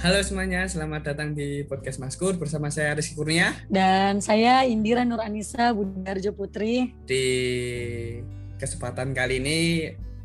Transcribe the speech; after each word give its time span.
Halo 0.00 0.16
semuanya, 0.24 0.64
selamat 0.64 1.12
datang 1.12 1.36
di 1.36 1.60
podcast 1.68 2.00
Maskur 2.00 2.32
bersama 2.40 2.72
saya 2.72 2.96
Rizky 2.96 3.12
Kurnia 3.12 3.52
Dan 3.68 4.24
saya 4.24 4.64
Indira 4.64 5.04
Nur 5.04 5.20
Anissa 5.20 5.76
Budarjo 5.76 6.32
Putri. 6.32 6.96
Di 7.04 7.24
kesempatan 8.56 9.12
kali 9.12 9.44
ini 9.44 9.58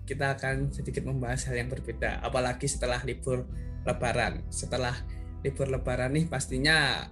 kita 0.07 0.39
akan 0.39 0.71
sedikit 0.71 1.03
membahas 1.03 1.51
hal 1.51 1.59
yang 1.59 1.67
berbeda, 1.67 2.23
apalagi 2.23 2.71
setelah 2.71 3.03
libur 3.03 3.43
Lebaran. 3.83 4.47
Setelah 4.47 4.95
libur 5.43 5.67
Lebaran 5.67 6.15
nih 6.15 6.31
pastinya 6.31 7.11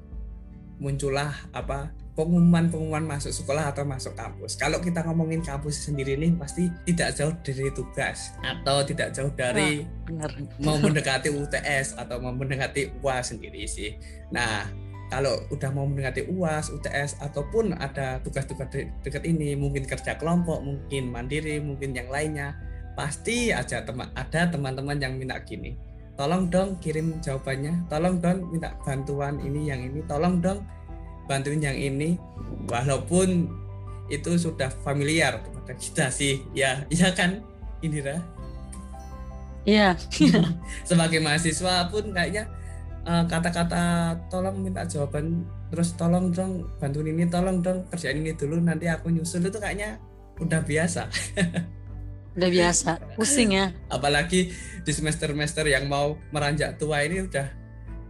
muncullah 0.80 1.36
apa 1.52 1.92
pengumuman-pengumuman 2.14 3.18
masuk 3.18 3.34
sekolah 3.34 3.74
atau 3.74 3.82
masuk 3.82 4.14
kampus. 4.14 4.54
Kalau 4.54 4.78
kita 4.78 5.02
ngomongin 5.02 5.42
kampus 5.42 5.90
sendiri 5.90 6.14
nih 6.14 6.38
pasti 6.38 6.70
tidak 6.86 7.18
jauh 7.18 7.34
dari 7.42 7.74
tugas 7.74 8.38
atau 8.46 8.86
tidak 8.86 9.18
jauh 9.18 9.34
dari 9.34 9.82
Benar. 10.06 10.30
mau 10.62 10.78
mendekati 10.84 11.34
UTS 11.34 11.98
atau 11.98 12.22
mau 12.22 12.30
mendekati 12.30 12.94
UAS 13.02 13.34
sendiri 13.34 13.66
sih. 13.66 13.98
Nah, 14.30 14.70
kalau 15.10 15.42
udah 15.54 15.70
mau 15.74 15.86
mendekati 15.86 16.26
UAS, 16.30 16.74
UTS 16.74 17.22
ataupun 17.22 17.78
ada 17.78 18.18
tugas-tugas 18.22 18.70
de- 18.74 18.90
dekat 19.06 19.26
ini, 19.30 19.54
mungkin 19.54 19.86
kerja 19.86 20.18
kelompok, 20.18 20.62
mungkin 20.62 21.14
mandiri, 21.14 21.62
mungkin 21.62 21.94
yang 21.94 22.10
lainnya, 22.10 22.58
pasti 22.98 23.54
aja 23.54 23.86
teman 23.86 24.10
ada 24.14 24.50
teman-teman 24.50 24.98
yang 24.98 25.18
minta 25.18 25.38
gini. 25.42 25.78
Tolong 26.14 26.50
dong 26.50 26.78
kirim 26.78 27.18
jawabannya, 27.22 27.90
tolong 27.90 28.22
dong 28.22 28.54
minta 28.54 28.78
bantuan 28.86 29.42
ini 29.42 29.70
yang 29.70 29.82
ini, 29.82 30.06
tolong 30.06 30.42
dong 30.42 30.62
bantuin 31.26 31.60
yang 31.60 31.76
ini 31.76 32.20
walaupun 32.68 33.48
itu 34.08 34.36
sudah 34.36 34.68
familiar 34.84 35.40
kepada 35.40 35.74
kita 35.74 36.06
sih 36.10 36.44
ya 36.52 36.84
iya 36.88 37.10
kan 37.12 37.40
Indira 37.80 38.20
Iya. 39.64 39.96
sebagai 40.90 41.24
mahasiswa 41.24 41.88
pun 41.88 42.12
kayaknya 42.12 42.52
eh, 43.02 43.24
kata-kata 43.26 44.12
tolong 44.28 44.60
minta 44.60 44.84
jawaban 44.84 45.48
terus 45.72 45.96
tolong 45.96 46.30
dong 46.30 46.68
bantuin 46.78 47.10
ini 47.10 47.24
tolong 47.26 47.64
dong 47.64 47.88
kerjain 47.88 48.20
ini 48.20 48.36
dulu 48.36 48.60
nanti 48.60 48.92
aku 48.92 49.08
nyusul 49.08 49.40
itu 49.42 49.58
kayaknya 49.58 49.98
udah 50.38 50.60
biasa 50.62 51.08
Udah 52.34 52.50
biasa. 52.50 52.98
Pusing 53.14 53.54
ya. 53.54 53.70
apalagi 53.88 54.50
di 54.82 54.90
semester-semester 54.90 55.70
yang 55.70 55.86
mau 55.86 56.18
meranjak 56.34 56.82
tua 56.82 57.06
ini 57.06 57.30
udah 57.30 57.46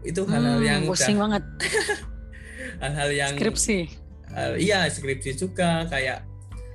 itu 0.01 0.23
hal-hal 0.23 0.57
Hmm, 0.57 0.63
yang 0.63 0.81
pusing 0.87 1.19
udah 1.19 1.27
banget. 1.27 1.43
hal-hal 2.79 3.09
yang 3.09 3.33
Skripsi. 3.35 3.77
hal- 4.29 4.57
iya 4.57 4.87
skripsi 4.87 5.35
juga 5.35 5.85
kayak 5.85 6.25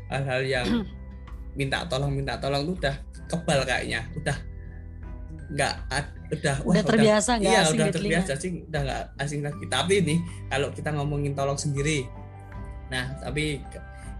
hal-hal 0.08 0.42
yang 0.42 0.66
minta 1.58 1.82
tolong 1.86 2.12
minta 2.12 2.36
tolong 2.36 2.62
tuh 2.64 2.77
udah 2.78 2.94
kebal 3.27 3.60
kayaknya 3.62 4.06
udah 4.14 4.36
nggak 5.48 5.74
udah 6.28 6.56
Udah 6.60 6.84
terbiasa, 6.84 7.41
nggak 7.41 7.48
iya 7.48 7.60
asing 7.64 7.74
udah 7.74 7.86
di 7.88 7.94
telinga. 7.96 8.20
terbiasa 8.20 8.32
sih 8.36 8.50
udah 8.62 8.80
nggak 8.84 9.02
asing 9.19 9.41
lagi 9.41 9.64
tapi 9.66 9.94
nih 10.04 10.19
kalau 10.46 10.69
kita 10.70 10.91
ngomongin 10.92 11.32
tolong 11.32 11.56
sendiri 11.56 12.04
nah 12.88 13.16
tapi 13.19 13.64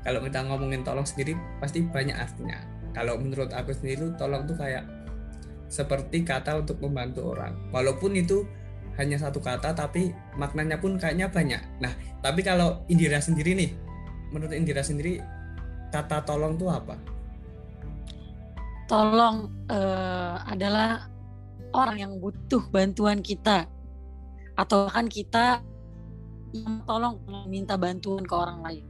kalau 0.01 0.25
kita 0.25 0.41
ngomongin 0.43 0.81
tolong 0.81 1.05
sendiri 1.05 1.37
pasti 1.59 1.84
banyak 1.84 2.17
artinya 2.17 2.56
kalau 2.91 3.17
menurut 3.17 3.53
aku 3.53 3.71
sendiri 3.71 4.09
tolong 4.17 4.45
tuh 4.45 4.56
kayak 4.56 4.89
seperti 5.69 6.25
kata 6.25 6.59
untuk 6.59 6.81
membantu 6.81 7.29
orang 7.29 7.53
walaupun 7.71 8.17
itu 8.17 8.49
hanya 8.99 9.17
satu 9.17 9.39
kata 9.39 9.73
tapi 9.73 10.11
maknanya 10.35 10.77
pun 10.77 10.99
kayaknya 10.99 11.31
banyak 11.31 11.63
nah 11.79 11.95
tapi 12.21 12.43
kalau 12.43 12.83
Indira 12.91 13.23
sendiri 13.23 13.55
nih 13.55 13.71
menurut 14.35 14.53
Indira 14.53 14.83
sendiri 14.83 15.23
kata 15.95 16.27
tolong 16.27 16.59
tuh 16.59 16.69
apa 16.69 16.99
Tolong 18.89 19.53
eh, 19.69 20.35
adalah 20.49 21.13
orang 21.77 21.97
yang 22.01 22.13
butuh 22.17 22.65
bantuan 22.73 23.21
kita. 23.21 23.69
Atau 24.57 24.89
bahkan 24.89 25.07
kita 25.07 25.61
yang 26.57 26.81
tolong 26.89 27.21
minta 27.47 27.77
bantuan 27.77 28.25
ke 28.25 28.34
orang 28.34 28.65
lain. 28.65 28.84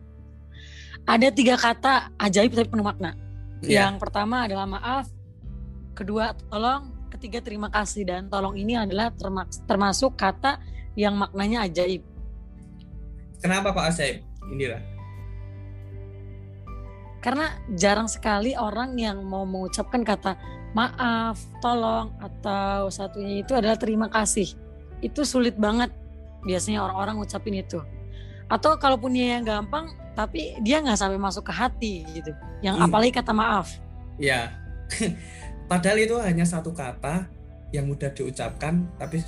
Ada 1.03 1.35
tiga 1.35 1.59
kata 1.59 2.15
ajaib 2.15 2.55
tapi 2.55 2.71
penuh 2.71 2.87
makna. 2.87 3.19
ya 3.59 3.91
Yang 3.91 4.07
pertama 4.07 4.47
adalah 4.47 4.71
maaf, 4.71 5.11
kedua 5.99 6.31
tolong, 6.47 6.95
ketiga 7.19 7.43
terima 7.43 7.69
kasih 7.69 8.07
dan 8.07 8.31
tolong 8.31 8.55
ini 8.55 8.79
adalah 8.79 9.11
termasuk 9.67 10.15
kata 10.15 10.63
yang 10.95 11.19
maknanya 11.19 11.67
ajaib. 11.67 12.07
kenapa 13.43 13.75
Pak 13.75 13.91
Asaib 13.91 14.23
Indira 14.49 14.79
Karena 17.19 17.51
jarang 17.75 18.07
sekali 18.07 18.55
orang 18.55 18.95
yang 18.95 19.27
mau 19.27 19.43
mengucapkan 19.43 20.07
kata 20.07 20.39
maaf, 20.71 21.43
tolong 21.59 22.15
atau 22.23 22.87
satunya 22.95 23.43
itu 23.43 23.59
adalah 23.59 23.75
terima 23.75 24.07
kasih. 24.07 24.55
Itu 25.03 25.27
sulit 25.27 25.59
banget 25.59 25.91
biasanya 26.47 26.87
orang-orang 26.87 27.19
ngucapin 27.19 27.59
itu. 27.59 27.83
Atau 28.47 28.79
kalaupun 28.79 29.19
dia 29.19 29.35
yang 29.35 29.45
gampang 29.45 29.91
tapi 30.15 30.57
dia 30.63 30.79
nggak 30.79 30.95
sampai 30.95 31.19
masuk 31.19 31.51
ke 31.51 31.53
hati 31.53 31.95
gitu. 32.15 32.31
Yang 32.63 32.77
Hmm. 32.79 32.87
apalagi 32.87 33.13
kata 33.13 33.35
maaf. 33.35 33.67
ya 34.19 34.51
padahal 35.69 35.99
itu 36.01 36.17
hanya 36.19 36.49
satu 36.49 36.73
kata 36.73 37.29
yang 37.71 37.87
mudah 37.87 38.09
diucapkan 38.17 38.89
tapi 38.97 39.21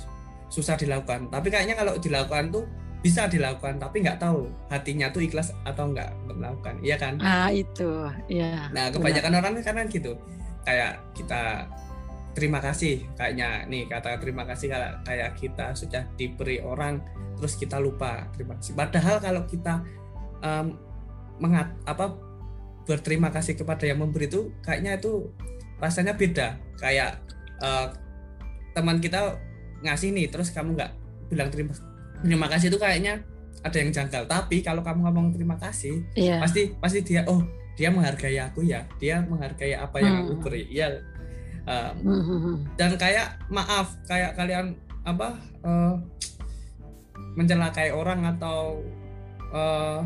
susah 0.49 0.75
dilakukan 0.75 1.29
tapi 1.29 1.47
kayaknya 1.53 1.77
kalau 1.77 1.95
dilakukan 2.01 2.51
tuh 2.51 2.65
bisa 3.01 3.25
dilakukan 3.25 3.81
tapi 3.81 4.05
nggak 4.05 4.21
tahu 4.21 4.45
hatinya 4.69 5.09
tuh 5.09 5.25
ikhlas 5.25 5.53
atau 5.65 5.89
nggak 5.89 6.09
melakukan 6.29 6.77
iya 6.85 6.95
kan 7.01 7.17
Ah 7.17 7.49
itu, 7.49 7.89
ya. 8.29 8.69
Nah, 8.69 8.93
kebanyakan 8.93 9.41
orang 9.41 9.57
kan 9.65 9.89
gitu. 9.89 10.13
Kayak 10.61 11.01
kita 11.17 11.65
terima 12.37 12.63
kasih 12.63 13.03
kayaknya 13.19 13.67
nih 13.67 13.89
kata 13.91 14.15
terima 14.21 14.47
kasih 14.47 14.71
kayak 14.71 14.93
kayak 15.03 15.31
kita 15.35 15.75
sudah 15.75 16.07
diberi 16.15 16.63
orang 16.63 17.03
terus 17.35 17.57
kita 17.57 17.81
lupa 17.81 18.29
terima 18.37 18.55
kasih. 18.61 18.77
Padahal 18.77 19.17
kalau 19.17 19.43
kita 19.49 19.81
em, 20.45 20.77
mengat 21.41 21.73
apa 21.89 22.13
berterima 22.85 23.33
kasih 23.33 23.57
kepada 23.57 23.89
yang 23.89 23.99
memberi 23.99 24.29
itu 24.29 24.53
kayaknya 24.61 25.01
itu 25.01 25.33
rasanya 25.81 26.13
beda. 26.13 26.55
Kayak 26.77 27.19
eh, 27.59 27.87
teman 28.71 29.01
kita 29.01 29.35
ngasih 29.81 30.13
nih 30.13 30.29
terus 30.29 30.53
kamu 30.53 30.77
nggak 30.77 30.91
bilang 31.27 31.49
terima 31.49 31.73
terima 32.21 32.47
kasih 32.47 32.69
itu 32.69 32.77
kayaknya 32.77 33.19
ada 33.61 33.77
yang 33.77 33.91
janggal. 33.91 34.23
Tapi 34.25 34.61
kalau 34.61 34.79
kamu 34.81 35.03
ngomong 35.03 35.27
terima 35.33 35.57
kasih 35.57 36.05
Iya. 36.13 36.39
pasti 36.39 36.71
pasti 36.77 37.01
dia 37.01 37.25
oh 37.25 37.41
dia 37.73 37.89
menghargai 37.89 38.37
aku 38.37 38.61
ya 38.61 38.85
dia 38.97 39.19
menghargai 39.21 39.73
apa 39.73 39.97
yang 39.97 40.21
aku 40.21 40.37
Hmm. 40.37 40.43
beri 40.43 40.63
ya 40.69 40.87
um, 41.65 41.93
Hmm. 42.03 42.55
dan 42.75 42.93
kayak 42.95 43.41
maaf 43.47 43.95
kayak 44.05 44.35
kalian 44.35 44.75
apa 45.01 45.33
eh, 45.65 45.93
mencelakai 47.33 47.89
orang 47.89 48.27
atau 48.27 48.81
eh, 49.51 49.99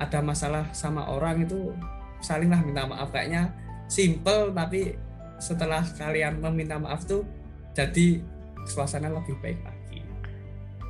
ada 0.00 0.18
masalah 0.18 0.66
sama 0.72 1.06
orang 1.06 1.44
itu 1.44 1.70
salinglah 2.18 2.58
minta 2.64 2.86
maaf 2.86 3.12
kayaknya 3.12 3.52
simple 3.86 4.50
tapi 4.50 4.96
setelah 5.42 5.82
kalian 5.98 6.38
meminta 6.38 6.78
maaf 6.78 7.02
tuh 7.02 7.26
jadi 7.74 8.22
suasana 8.62 9.10
lebih 9.10 9.34
baik 9.42 9.58
lagi 9.66 9.82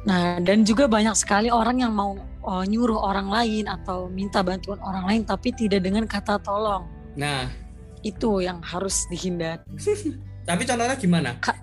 Nah, 0.03 0.43
dan 0.43 0.67
juga 0.67 0.91
banyak 0.91 1.15
sekali 1.15 1.47
orang 1.47 1.79
yang 1.79 1.95
mau 1.95 2.19
oh, 2.43 2.67
nyuruh 2.67 2.99
orang 2.99 3.31
lain 3.31 3.71
atau 3.71 4.11
minta 4.11 4.43
bantuan 4.43 4.83
orang 4.83 5.07
lain 5.07 5.23
tapi 5.23 5.55
tidak 5.55 5.87
dengan 5.87 6.11
kata 6.11 6.43
tolong. 6.43 6.91
nah 7.15 7.47
Itu 8.03 8.43
yang 8.43 8.59
harus 8.67 9.07
dihindari. 9.07 9.63
tapi 10.49 10.63
contohnya 10.67 10.99
gimana 10.99 11.31
Kak. 11.39 11.55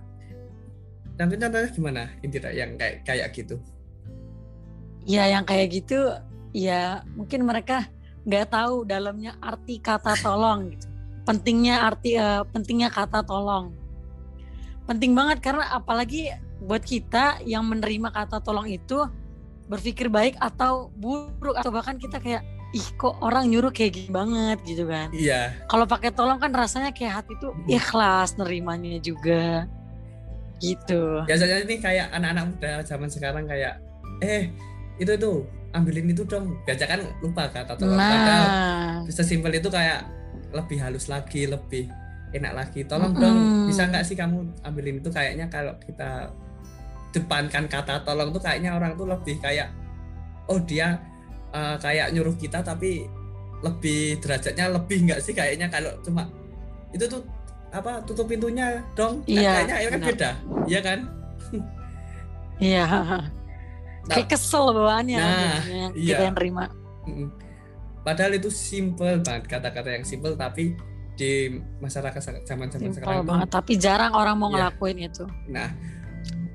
tapi 1.19 1.35
contohnya 1.35 1.67
gimana 1.67 2.03
Indira 2.23 2.49
yang 2.55 2.79
kayak 2.79 3.03
kayak 3.03 3.27
gitu 3.35 3.59
Ya, 5.03 5.25
yang 5.25 5.43
kayak 5.43 5.73
gitu 5.73 6.15
ya 6.53 7.01
mungkin 7.17 7.43
mereka 7.43 7.89
nggak 8.23 8.53
tahu 8.53 8.85
dalamnya 8.85 9.33
arti 9.41 9.81
kata 9.81 10.13
tolong 10.21 10.69
gitu. 10.75 10.87
Pentingnya 11.23 11.85
arti 11.87 12.15
eh, 12.15 12.43
pentingnya 12.49 12.89
kata 12.91 13.23
tolong. 13.23 13.75
Penting 14.89 15.13
banget 15.13 15.43
karena 15.45 15.69
apalagi 15.69 16.33
buat 16.59 16.83
kita 16.83 17.43
yang 17.47 17.63
menerima 17.67 18.11
kata 18.11 18.43
tolong 18.43 18.67
itu 18.67 19.07
berpikir 19.69 20.09
baik 20.09 20.35
atau 20.41 20.89
buruk 20.97 21.53
atau 21.55 21.69
bahkan 21.69 21.95
kita 22.01 22.17
kayak 22.17 22.41
ih 22.73 22.87
kok 22.97 23.17
orang 23.21 23.49
nyuruh 23.49 23.73
kayak 23.73 23.97
gini 23.97 24.09
banget 24.09 24.57
gitu 24.65 24.85
kan. 24.85 25.09
iya. 25.13 25.53
Kalau 25.69 25.85
pakai 25.89 26.13
tolong 26.13 26.37
kan 26.37 26.53
rasanya 26.53 26.93
kayak 26.93 27.21
hati 27.21 27.33
tuh 27.41 27.53
ikhlas 27.65 28.37
nerimanya 28.37 28.97
juga. 29.01 29.65
Gitu. 30.59 31.23
Biasanya 31.25 31.65
ini 31.65 31.79
kayak 31.79 32.13
anak-anak 32.13 32.45
muda 32.53 32.71
zaman 32.85 33.09
sekarang 33.09 33.45
kayak 33.47 33.79
eh 34.19 34.51
itu 34.99 35.13
tuh 35.17 35.45
ambilin 35.73 36.13
itu 36.13 36.25
dong. 36.25 36.57
Biasa 36.65 36.85
kan 36.85 37.01
lupa 37.21 37.49
kata 37.49 37.73
tolong. 37.77 37.97
Nah. 37.97 39.05
sesimpel 39.09 39.57
itu 39.57 39.69
kayak 39.69 40.05
lebih 40.53 40.77
halus 40.81 41.07
lagi 41.07 41.45
lebih 41.45 41.87
enak 42.29 42.53
lagi 42.53 42.85
tolong 42.85 43.13
Mm-mm. 43.13 43.23
dong 43.23 43.37
bisa 43.65 43.89
nggak 43.89 44.05
sih 44.05 44.13
kamu 44.13 44.45
ambilin 44.61 45.01
itu 45.01 45.09
kayaknya 45.09 45.49
kalau 45.49 45.73
kita 45.81 46.29
depankan 47.09 47.65
kata 47.65 48.05
tolong 48.05 48.29
tuh 48.29 48.41
kayaknya 48.41 48.77
orang 48.77 48.93
tuh 48.93 49.09
lebih 49.09 49.41
kayak 49.41 49.73
oh 50.45 50.61
dia 50.61 51.01
eh, 51.49 51.75
kayak 51.81 52.13
nyuruh 52.13 52.37
kita 52.37 52.61
tapi 52.61 53.09
lebih 53.59 54.21
derajatnya 54.21 54.69
lebih 54.71 54.97
nggak 55.09 55.19
sih 55.19 55.33
kayaknya 55.33 55.67
kalau 55.67 55.89
cuma 56.05 56.29
itu 56.93 57.05
tuh 57.05 57.21
apa 57.69 58.01
tutup 58.05 58.25
pintunya 58.25 58.81
dong 58.93 59.21
Iya, 59.29 59.65
kayaknya 59.65 59.75
itu 59.77 59.89
kan 59.89 59.99
benar. 60.01 60.09
beda 60.13 60.31
iya 60.65 60.79
kan 60.81 60.99
Iya. 62.59 62.83
Kayak 64.09 64.35
kesel 64.35 64.75
bawaannya 64.75 65.15
Nah, 65.15 65.61
yang 65.63 65.91
iya. 65.95 66.17
kita 66.17 66.23
yang 66.27 66.35
terima. 66.35 66.65
Padahal 68.09 68.41
itu 68.41 68.49
simple 68.49 69.21
banget 69.21 69.45
kata-kata 69.45 69.93
yang 69.93 70.01
simple 70.01 70.33
tapi 70.33 70.73
di 71.13 71.61
masyarakat 71.77 72.17
zaman-zaman 72.41 72.89
Simpel 72.89 72.95
sekarang 72.97 73.21
banget, 73.27 73.49
tapi 73.53 73.77
jarang 73.77 74.17
orang 74.17 74.33
mau 74.33 74.49
Iya. 74.49 74.65
ngelakuin 74.65 74.97
itu. 74.97 75.25
nah 75.45 75.69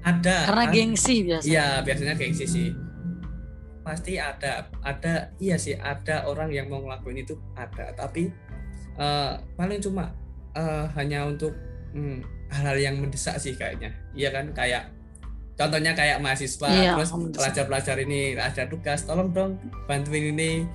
ada 0.03 0.51
Karena 0.51 0.65
gengsi 0.75 1.23
biasanya. 1.23 1.47
Iya, 1.47 1.67
biasanya 1.87 2.15
gengsi 2.19 2.45
sih. 2.45 2.69
Pasti 3.87 4.19
ada, 4.19 4.67
ada, 4.83 5.31
iya 5.39 5.55
sih, 5.55 5.79
ada 5.79 6.27
orang 6.27 6.51
yang 6.51 6.67
mau 6.67 6.83
ngelakuin 6.83 7.23
itu 7.23 7.39
ada, 7.55 7.95
tapi 7.95 8.35
eh, 8.99 9.33
paling 9.55 9.79
cuma 9.79 10.11
eh, 10.59 10.85
hanya 10.99 11.23
untuk 11.31 11.55
hmm, 11.95 12.19
hal-hal 12.51 12.79
yang 12.83 12.97
mendesak 12.99 13.39
sih 13.39 13.55
kayaknya. 13.55 13.95
Iya 14.11 14.35
kan, 14.35 14.51
kayak 14.51 14.91
contohnya 15.55 15.95
kayak 15.95 16.19
mahasiswa, 16.19 16.67
Iya, 16.67 16.99
terus 16.99 17.15
pelajar-pelajar 17.31 17.97
ini 18.03 18.35
ada 18.35 18.67
tugas, 18.67 19.07
tolong 19.07 19.31
dong 19.31 19.55
bantuin 19.87 20.35
ini, 20.35 20.67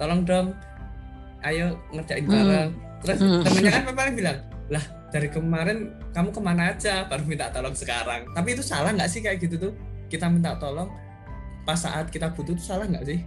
tolong 0.00 0.22
dong, 0.24 0.46
ayo 1.42 1.76
ngerjain 1.92 2.24
Hmm. 2.24 2.32
bareng. 2.32 2.70
Terus 3.02 3.18
Hmm. 3.18 3.42
temennya 3.42 3.70
kan 3.74 3.82
paling 3.96 4.14
bilang, 4.14 4.38
lah 4.70 4.84
dari 5.12 5.28
kemarin 5.28 5.92
kamu 6.16 6.32
ke 6.32 6.40
mana 6.40 6.72
aja 6.72 7.04
baru 7.04 7.28
minta 7.28 7.52
tolong 7.52 7.76
sekarang 7.76 8.24
tapi 8.32 8.56
itu 8.56 8.64
salah 8.64 8.96
nggak 8.96 9.10
sih 9.12 9.20
kayak 9.20 9.44
gitu 9.44 9.60
tuh 9.60 9.72
kita 10.08 10.24
minta 10.32 10.56
tolong 10.56 10.88
pas 11.68 11.76
saat 11.76 12.08
kita 12.08 12.32
butuh 12.32 12.56
itu 12.56 12.64
salah 12.64 12.88
nggak 12.88 13.04
sih 13.04 13.20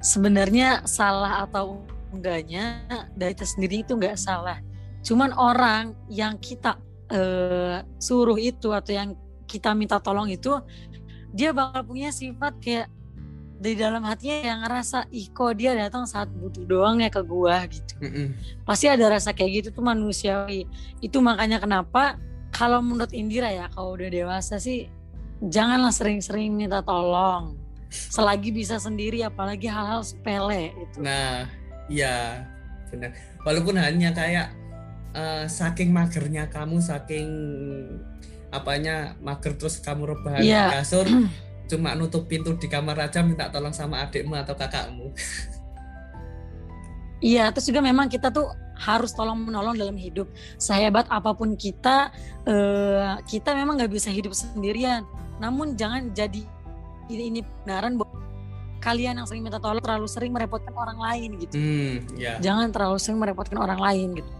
Sebenarnya 0.00 0.88
salah 0.88 1.44
atau 1.44 1.84
enggaknya 2.08 2.84
dari 3.12 3.36
itu 3.36 3.44
sendiri 3.44 3.84
itu 3.84 3.92
nggak 4.00 4.16
salah. 4.16 4.56
Cuman 5.04 5.28
orang 5.36 5.92
yang 6.08 6.40
kita 6.40 6.80
eh, 7.12 7.84
suruh 8.00 8.40
itu 8.40 8.72
atau 8.72 8.92
yang 8.96 9.12
kita 9.44 9.76
minta 9.76 10.00
tolong 10.00 10.32
itu 10.32 10.56
dia 11.36 11.52
bakal 11.52 11.84
punya 11.84 12.08
sifat 12.08 12.56
kayak 12.64 12.88
di 13.60 13.76
dalam 13.76 14.00
hatinya 14.08 14.40
yang 14.40 14.58
ngerasa 14.64 15.12
ih 15.12 15.28
kok 15.28 15.52
dia 15.60 15.76
datang 15.76 16.08
saat 16.08 16.32
butuh 16.32 16.64
doang 16.64 17.04
ya 17.04 17.12
ke 17.12 17.20
gua? 17.20 17.68
Gitu. 17.68 17.92
Mm-mm. 18.00 18.32
pasti 18.64 18.88
ada 18.88 19.12
rasa 19.12 19.36
kayak 19.36 19.50
gitu 19.60 19.68
tuh 19.76 19.84
manusiawi. 19.84 20.64
Itu 21.04 21.20
makanya 21.20 21.60
kenapa 21.60 22.16
kalau 22.48 22.80
menurut 22.80 23.12
Indira 23.12 23.52
ya 23.52 23.68
kalau 23.76 24.00
udah 24.00 24.08
dewasa 24.08 24.56
sih 24.56 24.88
janganlah 25.44 25.92
sering-sering 25.92 26.56
minta 26.56 26.80
tolong. 26.80 27.60
Selagi 27.90 28.54
bisa 28.54 28.78
sendiri 28.78 29.20
apalagi 29.26 29.66
hal-hal 29.66 30.06
sepele 30.06 30.70
itu 30.78 31.02
nah 31.02 31.50
iya 31.90 32.46
benar 32.86 33.10
walaupun 33.42 33.74
hanya 33.82 34.14
kayak 34.14 34.54
eh, 35.10 35.50
saking 35.50 35.90
magernya 35.90 36.46
kamu 36.46 36.78
saking 36.78 37.26
apanya 38.54 39.18
mager 39.18 39.58
terus 39.58 39.82
kamu 39.82 40.14
rebahan 40.14 40.42
di 40.42 40.54
kasur 40.54 41.06
cuma 41.70 41.94
nutup 41.94 42.26
pintu 42.26 42.50
di 42.58 42.66
kamar 42.66 43.06
aja 43.06 43.22
minta 43.22 43.46
tolong 43.46 43.70
sama 43.70 44.02
adikmu 44.02 44.34
atau 44.34 44.58
kakakmu. 44.58 45.14
Iya 47.20 47.52
terus 47.52 47.68
juga 47.68 47.84
memang 47.84 48.08
kita 48.08 48.32
tuh 48.32 48.48
harus 48.80 49.12
tolong 49.12 49.36
menolong 49.36 49.76
dalam 49.76 49.92
hidup 49.92 50.24
sehebat 50.56 51.04
apa 51.12 51.36
pun 51.36 51.52
kita 51.52 52.08
eh, 52.48 53.12
kita 53.28 53.52
memang 53.52 53.76
nggak 53.76 53.92
bisa 53.92 54.08
hidup 54.08 54.32
sendirian. 54.32 55.04
Namun 55.36 55.76
jangan 55.76 56.08
jadi 56.16 56.40
ini, 57.12 57.22
ini 57.28 57.40
benaran 57.44 58.00
bahwa 58.00 58.16
kalian 58.80 59.20
yang 59.20 59.28
sering 59.28 59.44
minta 59.44 59.60
tolong 59.60 59.84
terlalu 59.84 60.08
sering 60.08 60.32
merepotkan 60.32 60.72
orang 60.72 60.96
lain 60.96 61.36
gitu. 61.44 61.54
Hmm 61.60 61.96
ya 62.16 62.40
jangan 62.40 62.72
terlalu 62.72 62.96
sering 62.96 63.20
merepotkan 63.20 63.60
orang 63.60 63.80
lain 63.84 64.16
gitu. 64.16 64.30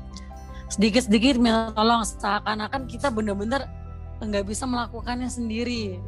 Sedikit-sedikit 0.72 1.36
minta 1.36 1.68
tolong 1.76 2.00
seakan-akan 2.00 2.88
kita 2.88 3.12
benar-benar 3.12 3.68
nggak 4.24 4.44
bisa 4.48 4.64
melakukannya 4.64 5.28
sendiri 5.28 6.00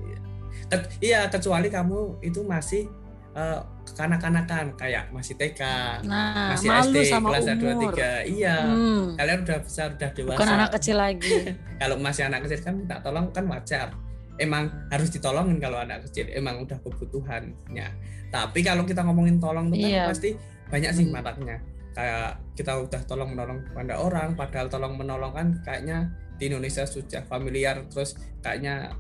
Ke- 0.66 0.88
iya 1.00 1.26
kecuali 1.26 1.69
kamu 1.69 2.00
itu 2.20 2.40
masih 2.43 2.88
eh, 3.32 3.60
kanak-kanakan 3.93 4.72
kayak 4.75 5.08
masih 5.08 5.34
TK 5.34 5.60
nah 6.04 6.52
masih 6.52 6.69
malu 6.69 6.93
SD 6.93 6.96
sama 7.06 7.26
kelas 7.31 7.44
1 7.46 7.56
umur. 7.56 7.93
2 7.93 7.96
3 8.25 8.28
iya 8.31 8.56
Hmm, 8.62 9.02
kalian 9.14 9.38
udah 9.43 9.58
besar 9.60 9.88
udah 9.90 10.10
dewasa. 10.10 10.32
bukan 10.34 10.49
anak 10.50 10.70
kecil 10.72 10.96
lagi. 10.96 11.32
Kalau 11.81 11.96
masih 11.99 12.22
anak 12.25 12.40
kecil 12.43 12.60
kan 12.60 12.75
minta 12.75 12.96
tolong 12.99 13.28
kan 13.31 13.44
wajar. 13.46 13.88
Emang 14.34 14.64
harus 14.88 15.08
ditolongin 15.08 15.58
kalau 15.58 15.76
anak 15.76 16.04
kecil 16.04 16.25
emang 16.31 16.56
udah 16.58 16.81
kebutuhannya. 16.81 17.87
Tapi 18.28 18.60
kalau 18.60 18.82
kita 18.82 19.02
ngomongin 19.02 19.37
tolong 19.37 19.69
tuh 19.69 19.76
kan 19.76 19.90
Iya. 19.90 20.04
pasti 20.08 20.31
banyak 20.66 20.90
sih 20.90 21.04
Hmm. 21.04 21.14
manfaatnya. 21.14 21.56
Kayak 21.93 22.28
kita 22.52 22.72
udah 22.81 23.00
tolong 23.02 23.28
menolong 23.31 23.60
pada 23.70 23.94
orang 23.99 24.32
padahal 24.32 24.66
tolong 24.66 24.94
menolong 24.94 25.31
kan 25.31 25.46
kayaknya 25.62 26.08
di 26.34 26.49
Indonesia 26.49 26.82
sudah 26.82 27.22
familiar 27.22 27.84
terus 27.87 28.12
kayaknya 28.40 28.96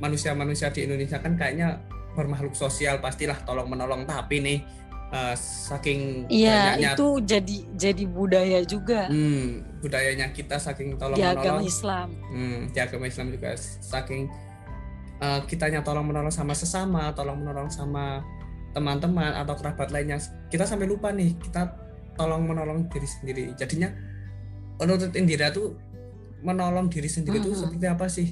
manusia-manusia 0.00 0.72
di 0.72 0.88
Indonesia 0.88 1.20
kan 1.20 1.36
kayaknya 1.36 1.80
bermakhluk 2.16 2.56
sosial 2.56 3.00
pastilah 3.00 3.36
tolong 3.44 3.68
menolong 3.68 4.04
tapi 4.04 4.40
nih 4.40 4.58
eh, 5.12 5.36
saking 5.36 6.28
iya 6.32 6.76
banyaknya 6.76 6.90
itu 6.96 7.08
jadi 7.24 7.56
jadi 7.76 8.04
budaya 8.08 8.58
juga 8.64 9.08
hmm, 9.12 9.80
budayanya 9.84 10.32
kita 10.32 10.56
saking 10.56 10.96
tolong 10.96 11.16
di 11.16 11.24
agama 11.24 11.60
menolong 11.60 11.68
Islam 11.68 12.08
Hmm, 12.32 12.58
di 12.72 12.78
agama 12.80 13.04
Islam 13.08 13.28
juga 13.28 13.52
saking 13.60 14.32
uh, 15.22 15.40
kitanya 15.46 15.80
tolong 15.86 16.08
menolong 16.10 16.34
sama 16.34 16.52
sesama, 16.52 17.14
tolong 17.14 17.38
menolong 17.38 17.70
sama 17.70 18.24
teman-teman 18.72 19.36
atau 19.36 19.54
kerabat 19.54 19.92
lainnya, 19.92 20.18
kita 20.48 20.64
sampai 20.66 20.88
lupa 20.88 21.12
nih 21.14 21.36
kita 21.38 21.76
tolong 22.16 22.48
menolong 22.48 22.88
diri 22.90 23.06
sendiri. 23.06 23.44
Jadinya 23.54 23.92
menurut 24.80 25.12
Indira 25.14 25.52
tuh 25.54 25.78
menolong 26.42 26.90
diri 26.90 27.06
sendiri 27.06 27.38
itu 27.38 27.54
Mhm. 27.54 27.60
seperti 27.60 27.86
apa 27.86 28.06
sih? 28.10 28.28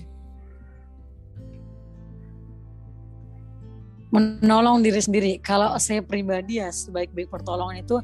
Menolong 4.10 4.82
diri 4.82 5.00
sendiri. 5.00 5.32
Kalau 5.38 5.78
saya 5.78 6.02
pribadi 6.02 6.58
ya 6.58 6.68
sebaik-baik 6.74 7.30
pertolongan 7.30 7.82
itu 7.82 7.96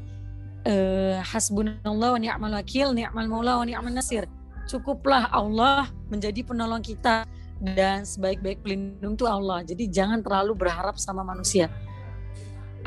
eh, 0.63 1.19
hasbunallah 1.19 2.15
wa 2.15 2.19
ni'mal 2.19 2.53
wakil 2.55 2.95
ni'mal 2.95 3.27
maula 3.27 3.59
wa 3.59 3.65
ni'mal 3.67 3.91
nasir. 3.91 4.25
Cukuplah 4.67 5.31
Allah 5.31 5.87
menjadi 6.11 6.43
penolong 6.43 6.83
kita 6.83 7.27
dan 7.59 8.07
sebaik-baik 8.07 8.63
pelindung 8.63 9.19
itu 9.19 9.27
Allah. 9.27 9.63
Jadi 9.63 9.87
jangan 9.91 10.23
terlalu 10.23 10.55
berharap 10.55 10.95
sama 10.99 11.23
manusia. 11.23 11.67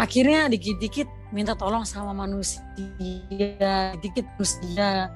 Akhirnya 0.01 0.49
dikit-dikit 0.49 1.09
minta 1.31 1.53
tolong 1.53 1.85
sama 1.85 2.17
manusia 2.17 2.65
dikit 4.01 4.27
manusia. 4.37 5.13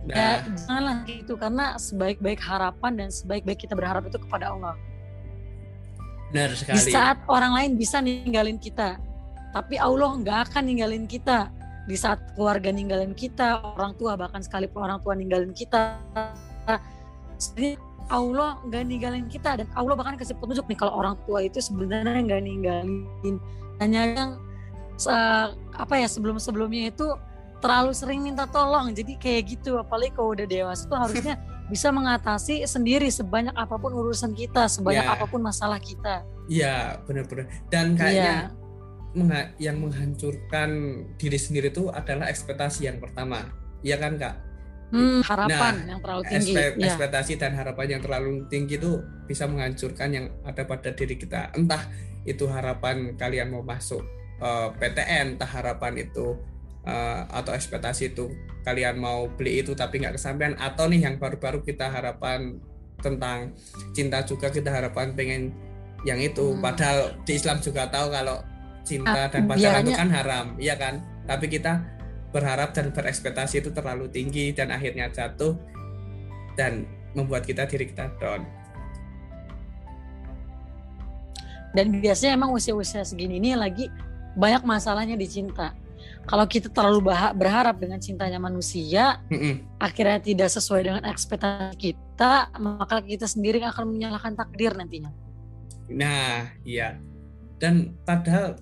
Nah, 0.00 0.16
ya 0.16 0.30
janganlah 0.56 1.04
gitu 1.04 1.36
karena 1.36 1.76
sebaik-baik 1.76 2.40
harapan 2.40 2.92
dan 2.96 3.08
sebaik-baik 3.12 3.68
kita 3.68 3.76
berharap 3.76 4.08
itu 4.08 4.16
kepada 4.16 4.48
Allah 4.48 4.72
benar 6.30 6.54
di 6.54 6.58
sekali. 6.58 6.90
saat 6.94 7.18
orang 7.26 7.52
lain 7.58 7.70
bisa 7.74 7.98
ninggalin 7.98 8.56
kita 8.56 8.98
tapi 9.50 9.74
Allah 9.82 10.14
nggak 10.14 10.38
akan 10.50 10.62
ninggalin 10.66 11.04
kita. 11.10 11.50
Di 11.90 11.98
saat 11.98 12.22
keluarga 12.38 12.70
ninggalin 12.70 13.18
kita 13.18 13.58
orang 13.74 13.98
tua 13.98 14.14
bahkan 14.14 14.38
sekalipun 14.38 14.86
orang 14.86 15.02
tua 15.02 15.18
ninggalin 15.18 15.50
kita 15.50 15.98
jadi 17.40 17.74
Allah 18.10 18.62
nggak 18.62 18.82
ninggalin 18.86 19.26
kita. 19.26 19.58
Dan 19.58 19.66
Allah 19.74 19.98
bahkan 19.98 20.14
kasih 20.14 20.38
petunjuk 20.38 20.70
nih 20.70 20.78
kalau 20.78 20.94
orang 20.94 21.18
tua 21.26 21.42
itu 21.42 21.58
sebenarnya 21.58 22.22
nggak 22.22 22.42
ninggalin. 22.46 23.36
Hanya 23.82 24.00
yang 24.14 24.30
apa 25.74 25.94
ya 25.98 26.06
sebelum 26.06 26.38
sebelumnya 26.38 26.94
itu 26.94 27.10
terlalu 27.58 27.90
sering 27.90 28.22
minta 28.22 28.46
tolong. 28.46 28.94
Jadi 28.94 29.18
kayak 29.18 29.58
gitu 29.58 29.82
apalagi 29.82 30.14
kalau 30.14 30.38
udah 30.38 30.46
dewasa 30.46 30.86
tuh 30.86 30.94
harusnya 30.94 31.34
bisa 31.70 31.88
mengatasi 31.88 32.66
sendiri 32.66 33.06
sebanyak 33.06 33.54
apa 33.54 33.74
pun 33.74 33.94
urusan 33.94 34.34
kita 34.34 34.66
sebanyak 34.66 35.00
Ya. 35.00 35.14
apa 35.14 35.24
pun 35.24 35.40
masalah 35.40 35.78
kita 35.78 36.26
Iya, 36.44 36.98
benar-benar. 37.06 37.46
Dan 37.70 37.94
kayaknya 37.94 38.50
mengha- 39.12 39.54
yang 39.56 39.78
menghancurkan 39.78 40.70
diri 41.14 41.38
sendiri 41.38 41.70
itu 41.70 41.86
adalah 41.88 42.26
ekspektasi 42.26 42.84
yang 42.84 42.98
pertama. 42.98 43.54
Iya 43.80 43.96
kan, 43.96 44.18
Kak? 44.18 44.34
Hmm, 44.90 45.22
harapan 45.22 45.74
yang 45.86 46.02
terlalu 46.02 46.22
tinggi. 46.26 46.50
Espe- 46.50 46.74
ya. 46.74 46.90
ekspektasi 46.90 47.32
dan 47.38 47.54
harapan 47.54 47.86
yang 47.88 48.02
terlalu 48.02 48.30
tinggi 48.46 48.74
itu 48.74 48.98
bisa 49.24 49.46
menghancurkan 49.46 50.10
yang 50.10 50.26
ada 50.42 50.66
pada 50.66 50.90
diri 50.90 51.14
kita. 51.14 51.54
Entah 51.54 51.86
itu 52.26 52.50
harapan 52.50 53.14
kalian 53.14 53.54
mau 53.54 53.62
masuk 53.62 54.02
eh, 54.40 54.68
PTN, 54.74 55.38
entah 55.38 55.46
harapan 55.46 56.02
itu 56.02 56.34
eh, 56.82 57.20
atau 57.28 57.52
ekspektasi 57.52 58.10
itu 58.10 58.30
kalian 58.60 58.96
mau 58.96 59.28
beli 59.28 59.60
itu 59.60 59.72
tapi 59.72 60.00
nggak 60.00 60.16
kesampaian 60.16 60.56
atau 60.56 60.84
nih 60.86 61.04
yang 61.04 61.16
baru-baru 61.16 61.60
kita 61.60 61.88
harapan 61.88 62.56
tentang 63.00 63.52
cinta 63.92 64.20
juga 64.22 64.48
kita 64.48 64.68
harapan 64.68 65.12
pengen 65.12 65.52
yang 66.04 66.16
itu 66.16 66.52
Hmm. 66.52 66.60
padahal 66.60 67.16
di 67.22 67.32
Islam 67.34 67.56
juga 67.58 67.88
tahu 67.88 68.08
kalau 68.08 68.40
cinta 68.80 69.24
Ah, 69.24 69.28
dan 69.28 69.44
pacaran 69.44 69.80
itu 69.82 69.92
biarnya- 69.92 69.96
kan 69.96 70.08
haram 70.10 70.46
iya 70.56 70.74
kan 70.74 70.94
tapi 71.24 71.46
kita 71.46 71.84
berharap 72.30 72.72
dan 72.72 72.88
berekspektasi 72.90 73.60
itu 73.60 73.70
terlalu 73.70 74.08
tinggi 74.08 74.52
dan 74.52 74.70
akhirnya 74.70 75.08
jatuh 75.08 75.56
dan 76.54 76.84
membuat 77.12 77.42
kita 77.42 77.64
diri 77.64 77.88
kita 77.88 78.08
down 78.16 78.44
Dan 81.70 82.02
biasanya 82.02 82.34
emang 82.34 82.50
usia-usia 82.50 83.06
segini 83.06 83.38
ini 83.38 83.54
lagi 83.54 83.86
banyak 84.34 84.66
masalahnya 84.66 85.14
di 85.14 85.22
cinta. 85.22 85.70
Kalau 86.28 86.46
kita 86.46 86.70
terlalu 86.70 87.10
berharap 87.34 87.80
dengan 87.80 87.98
cintanya 87.98 88.38
manusia, 88.38 89.18
Mm 89.32 89.38
-mm. 89.38 89.54
akhirnya 89.82 90.18
tidak 90.22 90.48
sesuai 90.52 90.82
dengan 90.86 91.02
ekspektasi 91.08 91.74
kita, 91.74 92.54
maka 92.60 93.02
kita 93.02 93.26
sendiri 93.26 93.58
akan 93.66 93.90
menyalahkan 93.90 94.38
takdir 94.38 94.70
nantinya. 94.76 95.10
Nah, 95.90 96.54
iya. 96.62 97.02
Dan 97.58 97.98
padahal 98.06 98.56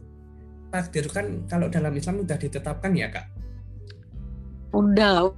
takdir 0.72 1.06
kan 1.12 1.44
kalau 1.50 1.68
dalam 1.68 1.92
Islam 1.92 2.24
udah 2.24 2.38
ditetapkan 2.40 2.96
ya, 2.96 3.12
Kak. 3.12 3.26
Udah, 4.72 5.28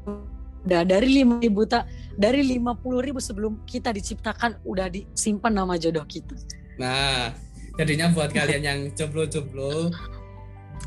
udah 0.66 0.82
dari 0.86 1.22
lima 1.22 1.38
ribu 1.42 1.66
tak 1.66 1.90
dari 2.14 2.46
lima 2.46 2.76
puluh 2.76 3.00
ribu 3.00 3.18
sebelum 3.18 3.62
kita 3.66 3.90
diciptakan 3.90 4.60
udah 4.62 4.86
disimpan 4.92 5.50
nama 5.50 5.74
jodoh 5.80 6.04
kita. 6.06 6.34
Nah, 6.78 7.34
jadinya 7.78 8.12
buat 8.12 8.30
kalian 8.30 8.62
yang 8.62 8.80
jomblo-jomblo 8.94 9.90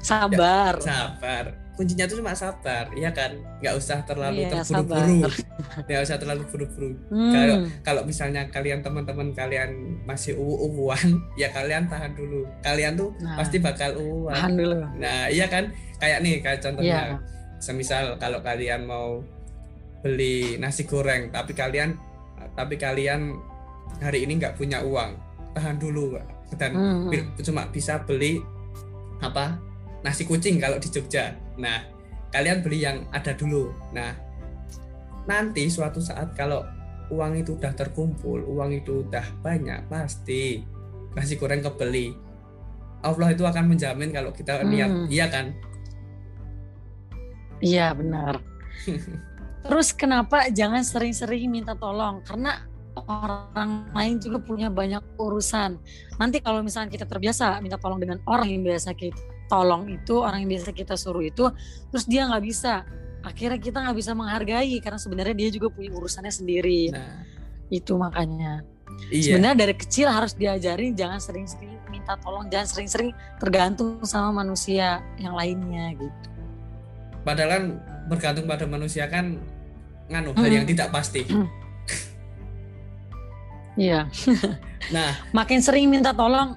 sabar, 0.01 0.73
ya, 0.75 0.83
sabar. 0.83 1.45
Kuncinya 1.73 2.05
itu 2.05 2.21
cuma 2.21 2.33
sabar, 2.33 2.85
ya 2.93 3.09
kan? 3.09 3.33
Nggak 3.57 3.75
usah 3.75 4.05
terlalu 4.05 4.45
Iya, 4.45 4.61
terburu-buru. 4.61 5.25
Nggak 5.89 6.01
usah 6.01 6.17
terlalu 6.21 6.43
buru-buru. 6.45 6.89
Hmm, 7.09 7.33
Kalau 7.33 7.55
kalau 7.81 8.01
misalnya 8.05 8.45
kalian 8.47 8.79
teman-teman 8.79 9.33
kalian 9.33 9.73
masih 10.05 10.37
uwu-uwuan, 10.37 11.01
ya 11.41 11.49
kalian 11.49 11.89
tahan 11.89 12.13
dulu. 12.13 12.45
Kalian 12.61 12.93
tuh 12.93 13.09
Nah. 13.19 13.41
pasti 13.41 13.57
bakal 13.57 13.97
uwuan. 13.97 14.37
tahan 14.37 14.53
dulu. 14.53 14.77
Nah, 14.95 15.25
iya 15.27 15.49
kan? 15.49 15.73
Kayak 15.97 16.19
nih, 16.21 16.35
kayak 16.39 16.59
contohnya, 16.61 16.99
Iya. 17.09 17.17
semisal 17.57 18.05
kalau 18.17 18.37
kalian 18.39 18.85
mau 18.85 19.25
beli 19.99 20.59
nasi 20.59 20.83
goreng, 20.83 21.31
tapi 21.31 21.53
kalian 21.53 21.95
tapi 22.53 22.75
kalian 22.75 23.33
hari 23.97 24.27
ini 24.27 24.35
nggak 24.35 24.53
punya 24.53 24.77
uang, 24.77 25.15
tahan 25.53 25.79
dulu, 25.79 26.19
dan 26.53 26.75
Hmm, 26.75 27.09
cuma 27.39 27.65
bisa 27.67 27.97
beli 27.99 28.43
apa 29.17 29.55
nasi 30.03 30.27
kucing 30.27 30.59
kalau 30.59 30.77
di 30.77 30.91
Jogja. 30.91 31.33
Nah, 31.57 31.87
kalian 32.29 32.59
beli 32.59 32.83
yang 32.83 33.07
ada 33.15 33.31
dulu. 33.33 33.71
Nah, 33.95 34.11
nanti 35.25 35.71
suatu 35.71 36.03
saat 36.03 36.35
kalau 36.35 36.67
uang 37.07 37.39
itu 37.39 37.55
udah 37.55 37.71
terkumpul, 37.71 38.43
uang 38.43 38.83
itu 38.83 39.07
udah 39.07 39.23
banyak, 39.39 39.87
pasti 39.87 40.61
nasi 41.15 41.39
goreng 41.39 41.63
kebeli. 41.63 42.11
Allah 43.03 43.35
itu 43.35 43.43
akan 43.43 43.75
menjamin 43.75 44.11
kalau 44.15 44.31
kita 44.31 44.63
niat, 44.63 44.91
Hmm. 44.91 45.07
iya 45.11 45.27
kan? 45.27 45.51
Iya 47.63 47.95
benar. 47.95 48.43
Terus 49.63 49.95
kenapa 49.95 50.51
jangan 50.51 50.83
sering-sering 50.83 51.47
minta 51.47 51.75
tolong? 51.79 52.19
Karena 52.27 52.67
orang 53.07 53.87
lain 53.95 54.19
juga 54.19 54.43
punya 54.43 54.67
banyak 54.67 55.15
urusan. 55.15 55.79
Nanti 56.19 56.43
kalau 56.43 56.59
misalnya 56.59 56.91
kita 56.91 57.07
terbiasa 57.07 57.63
minta 57.63 57.79
tolong 57.79 57.99
dengan 58.03 58.19
orang 58.27 58.51
yang 58.51 58.63
biasa 58.67 58.91
kita 58.91 59.32
tolong 59.53 59.85
itu, 59.85 60.17
orang 60.17 60.41
yang 60.41 60.57
biasa 60.57 60.73
kita 60.73 60.97
suruh 60.97 61.21
itu, 61.21 61.45
terus 61.93 62.09
dia 62.09 62.25
nggak 62.25 62.41
bisa. 62.41 62.81
Akhirnya 63.21 63.61
kita 63.61 63.77
nggak 63.85 63.95
bisa 63.95 64.11
menghargai 64.11 64.81
karena 64.81 64.97
sebenarnya 64.97 65.35
dia 65.37 65.49
juga 65.53 65.69
punya 65.69 65.93
urusannya 65.93 66.33
sendiri. 66.33 66.89
Nah, 66.89 67.21
Itu 67.69 67.95
makanya. 67.95 68.65
iya. 69.13 69.37
Sebenarnya 69.37 69.57
dari 69.63 69.75
kecil 69.77 70.09
harus 70.09 70.33
diajarin 70.33 70.93
jangan 70.93 71.17
sering-sering 71.17 71.77
minta 71.87 72.17
tolong, 72.19 72.49
jangan 72.49 72.67
sering-sering 72.67 73.09
tergantung 73.37 74.01
sama 74.03 74.43
manusia 74.43 74.99
yang 75.17 75.33
lainnya 75.33 75.93
gitu. 75.95 76.29
Padahal 77.23 77.49
kan 77.49 77.63
bergantung 78.11 78.45
pada 78.45 78.65
manusia 78.67 79.07
kan 79.07 79.37
nganu 80.11 80.35
hal 80.35 80.43
Hmm. 80.43 80.55
yang 80.59 80.65
tidak 80.67 80.91
pasti. 80.91 81.23
Iya. 83.73 84.05
Nah, 84.91 85.09
makin 85.37 85.63
sering 85.63 85.89
minta 85.89 86.11
tolong. 86.13 86.53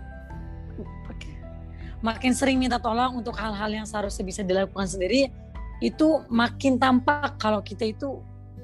Makin 2.04 2.32
sering 2.36 2.60
minta 2.60 2.76
tolong 2.76 3.20
untuk 3.20 3.36
hal-hal 3.36 3.72
yang 3.72 3.86
seharusnya 3.88 4.24
bisa 4.24 4.40
dilakukan 4.44 4.88
sendiri 4.88 5.32
itu 5.80 6.24
makin 6.32 6.80
tampak 6.80 7.36
kalau 7.36 7.60
kita 7.60 7.92
itu 7.92 8.20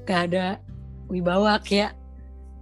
gak 0.09 0.33
ada 0.33 0.61
wibawa 1.13 1.61
kayak 1.61 1.93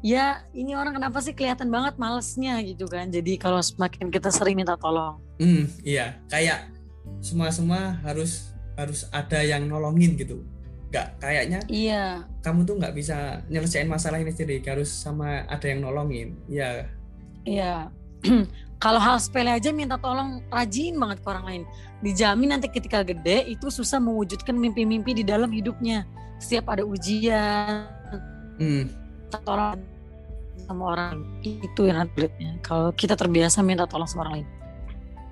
ya 0.00 0.42
ini 0.56 0.72
orang 0.74 0.96
kenapa 0.96 1.20
sih 1.20 1.36
kelihatan 1.36 1.68
banget 1.68 1.94
malesnya? 2.00 2.58
Gitu 2.64 2.88
kan. 2.88 3.08
Jadi 3.12 3.36
kalau 3.36 3.60
semakin 3.60 4.08
kita 4.08 4.32
sering 4.32 4.58
minta 4.58 4.74
tolong. 4.74 5.20
Hmm, 5.38 5.68
iya, 5.84 6.18
kayak 6.28 6.68
semua-semua 7.20 8.00
harus 8.04 8.52
harus 8.76 9.06
ada 9.12 9.40
yang 9.44 9.68
nolongin 9.68 10.16
gitu. 10.16 10.40
Nggak 10.90 11.22
kayaknya 11.22 11.60
iya. 11.70 12.26
kamu 12.42 12.66
tuh 12.66 12.74
nggak 12.82 12.94
bisa 12.98 13.46
nyelesain 13.46 13.86
masalah 13.86 14.18
ini 14.18 14.34
sendiri, 14.34 14.58
harus 14.66 14.90
sama 14.90 15.46
ada 15.46 15.66
yang 15.68 15.86
nolongin. 15.86 16.34
Iya, 16.50 16.90
iya 17.46 17.74
kalau 18.80 18.96
hal 18.96 19.20
sepele 19.20 19.52
aja 19.52 19.68
minta 19.76 20.00
tolong 20.00 20.40
rajin 20.48 20.96
banget 20.96 21.20
ke 21.20 21.26
orang 21.28 21.44
lain. 21.44 21.62
Dijamin 22.00 22.56
nanti 22.56 22.72
ketika 22.72 23.04
gede 23.04 23.44
itu 23.52 23.68
susah 23.68 24.00
mewujudkan 24.00 24.56
mimpi-mimpi 24.56 25.20
di 25.20 25.20
dalam 25.20 25.52
hidupnya. 25.52 26.08
Setiap 26.40 26.72
ada 26.72 26.80
ujian 26.88 27.84
hmm, 28.56 28.88
tolong 29.44 29.76
sama 30.64 30.96
orang 30.96 31.20
itu 31.44 31.92
yang 31.92 32.08
atletnya. 32.08 32.56
Kalau 32.64 32.88
kita 32.96 33.20
terbiasa 33.20 33.60
minta 33.60 33.84
tolong 33.84 34.08
sama 34.08 34.24
orang 34.24 34.34
lain. 34.40 34.48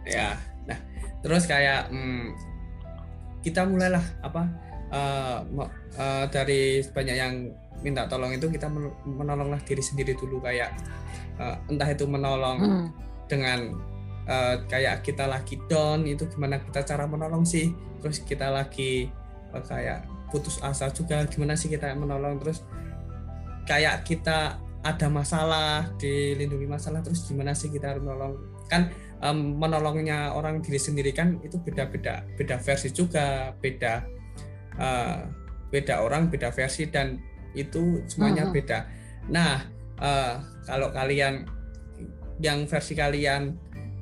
Ya. 0.05 0.37
Nah, 0.69 0.79
terus 1.25 1.49
kayak 1.49 1.89
hmm, 1.89 2.37
kita 3.41 3.65
mulailah 3.65 4.05
apa 4.21 4.45
eh, 4.93 5.39
mo- 5.49 5.73
eh, 5.97 6.25
dari 6.29 6.85
banyak 6.85 7.17
yang 7.17 7.49
minta 7.81 8.05
tolong 8.13 8.37
itu 8.37 8.53
kita 8.53 8.69
men- 8.69 8.93
menolonglah 9.09 9.65
diri 9.65 9.81
sendiri 9.81 10.13
dulu. 10.21 10.45
Kayak 10.45 10.77
eh, 11.41 11.57
entah 11.73 11.89
itu 11.89 12.05
menolong 12.05 12.61
Hmm, 12.61 13.08
dengan 13.31 13.77
eh, 14.27 14.57
kayak 14.67 15.05
kita 15.05 15.25
lagi 15.29 15.61
down 15.69 16.05
itu 16.05 16.25
gimana 16.29 16.59
kita 16.61 16.83
cara 16.85 17.05
menolong 17.07 17.45
sih? 17.45 17.71
Terus 18.01 18.25
kita 18.25 18.49
lagi 18.51 19.09
eh, 19.55 19.65
kayak 19.65 20.05
putus 20.29 20.61
asa 20.61 20.89
juga 20.93 21.25
gimana 21.29 21.57
sih 21.57 21.69
kita 21.69 21.93
menolong? 21.95 22.41
Terus 22.41 22.65
kayak 23.69 24.05
kita 24.05 24.57
ada 24.81 25.07
masalah 25.11 25.91
dilindungi 26.01 26.65
masalah 26.65 27.05
terus 27.05 27.25
gimana 27.29 27.53
sih 27.53 27.69
kita 27.69 27.97
menolong? 28.01 28.37
Kan 28.69 28.93
em, 29.21 29.57
menolongnya 29.59 30.33
orang 30.33 30.61
diri 30.63 30.79
sendiri 30.79 31.11
kan 31.13 31.41
itu 31.43 31.59
beda-beda 31.61 32.23
beda 32.37 32.57
versi 32.61 32.89
juga 32.93 33.53
beda 33.59 34.05
eh, 34.79 35.21
beda 35.69 36.01
orang 36.01 36.31
beda 36.33 36.49
versi 36.55 36.89
dan 36.89 37.19
itu 37.53 38.05
semuanya 38.09 38.49
Mhm. 38.49 38.53
beda. 38.55 38.79
Nah 39.33 39.65
eh, 39.99 40.35
kalau 40.65 40.93
kalian 40.95 41.49
yang 42.39 42.67
versi 42.71 42.95
kalian 42.95 43.55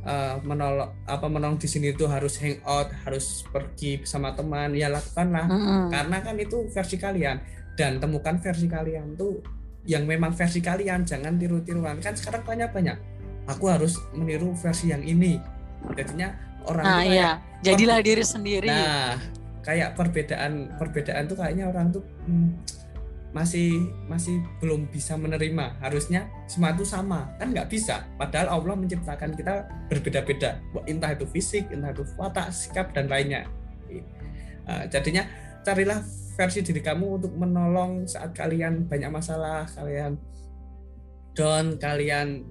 eh, 0.05 0.37
menolong 0.45 1.05
apa 1.09 1.27
menolong 1.27 1.59
di 1.61 1.69
sini 1.69 1.93
itu 1.93 2.05
harus 2.09 2.37
hangout 2.41 2.93
harus 3.05 3.45
pergi 3.49 4.01
bersama 4.01 4.33
teman 4.37 4.73
ya 4.77 4.93
lakukanlah 4.93 5.47
hmm, 5.49 5.85
karena 5.93 6.17
kan 6.23 6.37
itu 6.39 6.69
versi 6.71 6.97
kalian. 6.97 7.39
Dan 7.77 8.01
temukan 8.01 8.41
versi 8.41 8.65
kalian 8.73 9.21
tuh 9.21 9.45
yang 9.85 10.09
memang 10.09 10.33
versi 10.33 10.65
kalian 10.65 11.05
jangan 11.05 11.37
tiru-tiruan. 11.37 12.01
Kan 12.01 12.17
sekarang 12.17 12.41
banyak 12.41 12.73
banyak 12.73 12.97
aku 13.45 13.69
harus 13.69 14.01
meniru 14.17 14.57
versi 14.57 14.89
yang 14.89 15.05
ini. 15.05 15.37
Jadinya 15.93 16.33
orang 16.67 16.85
nah 16.85 17.01
kayak, 17.05 17.13
iya. 17.13 17.31
jadilah 17.61 17.99
diri 18.01 18.25
sendiri. 18.25 18.69
Nah 18.73 19.21
kayak 19.67 19.99
perbedaan 19.99 20.79
perbedaan 20.79 21.27
tuh 21.27 21.37
kayaknya 21.43 21.67
orang 21.67 21.91
tuh 21.91 22.07
hmm, 22.31 22.55
masih 23.35 23.91
masih 24.07 24.43
belum 24.63 24.89
bisa 24.91 25.19
menerima. 25.19 25.79
Harusnya 25.83 26.31
semua 26.47 26.75
itu 26.75 26.87
sama. 26.87 27.31
Kan 27.37 27.53
nggak 27.53 27.69
bisa. 27.71 28.07
Padahal 28.17 28.61
Allah 28.61 28.75
menciptakan 28.79 29.35
kita 29.35 29.67
berbeda-beda. 29.91 30.61
Entah 30.87 31.13
itu 31.15 31.27
fisik 31.31 31.71
entah 31.73 31.91
itu 31.91 32.05
watak 32.17 32.53
sikap 32.55 32.95
dan 32.95 33.11
lainnya. 33.11 33.47
Uh, 34.67 34.83
jadinya 34.91 35.27
carilah 35.63 36.03
versi 36.35 36.61
diri 36.61 36.83
kamu 36.83 37.23
untuk 37.23 37.33
menolong 37.39 38.05
saat 38.05 38.35
kalian 38.37 38.85
banyak 38.91 39.09
masalah 39.09 39.65
kalian 39.73 40.19
down 41.33 41.79
kalian 41.79 42.45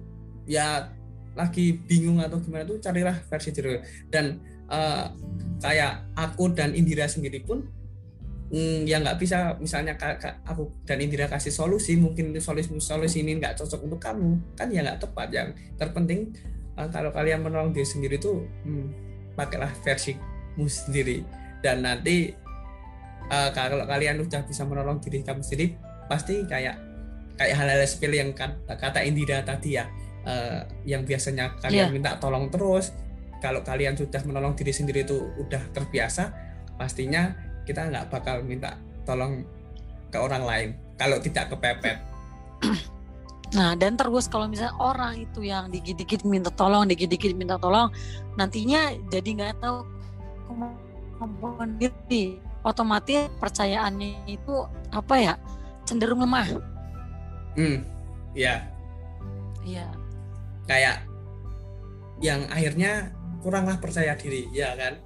ya 0.48 0.90
lagi 1.36 1.76
bingung 1.84 2.18
atau 2.24 2.40
gimana 2.40 2.64
tuh 2.64 2.80
carilah 2.80 3.16
versi 3.28 3.52
diri. 3.52 3.80
Dan 4.08 4.40
uh, 4.72 5.12
kayak 5.60 6.08
aku 6.16 6.52
dan 6.56 6.72
Indira 6.72 7.04
sendiri 7.04 7.44
pun 7.44 7.68
mm, 8.48 8.86
ya 8.86 8.98
nggak 8.98 9.18
bisa. 9.18 9.54
Misalnya 9.58 9.94
ka- 9.94 10.18
ka- 10.18 10.38
aku 10.44 10.70
dan 10.84 10.98
Indira 10.98 11.26
kasih 11.26 11.50
solusi 11.50 11.96
mungkin 11.96 12.30
solusi 12.38 12.70
solusi 12.78 13.22
ini 13.22 13.38
nggak 13.38 13.56
cocok 13.56 13.80
untuk 13.82 14.00
kamu 14.00 14.54
kan 14.54 14.68
ya 14.68 14.82
nggak 14.82 15.02
tepat. 15.02 15.28
Yang 15.30 15.48
terpenting 15.74 16.20
uh, 16.74 16.88
kalau 16.88 17.10
kalian 17.10 17.42
menolong 17.42 17.70
diri 17.70 17.86
sendiri 17.86 18.16
tuh 18.16 18.42
hmm, 18.64 18.86
pakailah 19.34 19.70
versimu 19.82 20.66
sendiri. 20.66 21.22
Dan 21.62 21.82
nanti 21.82 22.30
uh, 23.30 23.50
kalau 23.50 23.82
kalian 23.84 24.22
udah 24.22 24.42
bisa 24.44 24.62
menolong 24.62 24.98
diri 25.02 25.22
kamu 25.22 25.42
sendiri 25.42 25.74
pasti 26.06 26.46
kayak 26.46 26.78
kayak 27.36 27.52
hal-hal 27.58 27.82
sepele 27.84 28.16
yang 28.22 28.32
kata, 28.32 28.78
kata 28.78 29.04
Indira 29.04 29.42
tadi 29.42 29.76
ya 29.76 29.84
uh, 30.24 30.62
yang 30.88 31.02
biasanya 31.04 31.58
kalian 31.60 31.90
Iya. 31.90 31.94
minta 31.94 32.10
tolong 32.16 32.48
terus. 32.48 32.94
Kalau 33.36 33.60
kalian 33.60 33.92
sudah 33.92 34.24
menolong 34.24 34.56
diri 34.56 34.72
sendiri 34.72 35.04
itu 35.04 35.12
udah 35.36 35.60
terbiasa 35.76 36.32
pastinya 36.80 37.36
kita 37.66 37.90
nggak 37.90 38.08
bakal 38.14 38.40
minta 38.46 38.78
tolong 39.02 39.42
ke 40.08 40.18
orang 40.22 40.42
lain 40.46 40.68
kalau 40.96 41.18
tidak 41.18 41.50
kepepet. 41.50 41.98
Nah 43.54 43.78
dan 43.78 43.94
terus 43.94 44.26
kalau 44.26 44.50
misalnya 44.50 44.74
orang 44.78 45.22
itu 45.22 45.46
yang 45.46 45.70
dikit-dikit 45.70 46.26
minta 46.26 46.50
tolong 46.50 46.86
dikit-dikit 46.86 47.34
minta 47.34 47.58
tolong 47.58 47.90
nantinya 48.34 48.90
jadi 49.10 49.28
nggak 49.28 49.54
tahu 49.62 49.86
perempuan 51.18 51.78
diri. 51.78 52.38
Otomatis 52.66 53.30
percayaannya 53.38 54.26
itu 54.26 54.66
apa 54.90 55.14
ya 55.14 55.34
cenderung 55.86 56.26
lemah. 56.26 56.46
Hmm 57.54 57.86
ya 58.34 58.62
iya. 59.62 59.86
Kayak 60.66 61.06
yang 62.18 62.42
akhirnya 62.50 63.14
kuranglah 63.46 63.78
percaya 63.78 64.18
diri 64.18 64.50
ya 64.50 64.74
kan 64.74 65.05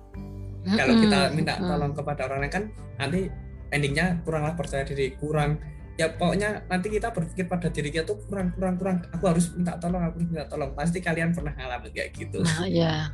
kalau 0.64 0.94
kita 1.00 1.20
minta 1.32 1.54
tolong 1.56 1.92
kepada 1.96 2.20
orang 2.28 2.38
lain 2.44 2.52
kan 2.52 2.64
nanti 3.00 3.20
endingnya 3.72 4.20
kuranglah 4.26 4.54
percaya 4.58 4.84
diri 4.84 5.14
kurang. 5.16 5.56
Ya 5.98 6.08
pokoknya 6.16 6.64
nanti 6.68 6.88
kita 6.88 7.12
berpikir 7.12 7.44
pada 7.44 7.68
diri 7.68 7.92
kita 7.92 8.08
tuh 8.08 8.20
kurang 8.24 8.52
kurang 8.56 8.80
kurang. 8.80 8.96
Aku 9.12 9.24
harus 9.28 9.52
minta 9.52 9.76
tolong 9.76 10.00
aku 10.00 10.20
harus 10.20 10.28
minta 10.32 10.46
tolong. 10.48 10.70
Pasti 10.72 10.98
kalian 11.00 11.32
pernah 11.32 11.52
ngalamin 11.56 11.92
kayak 11.92 12.10
gitu. 12.16 12.40
Nah, 12.40 12.64
ya 12.68 13.12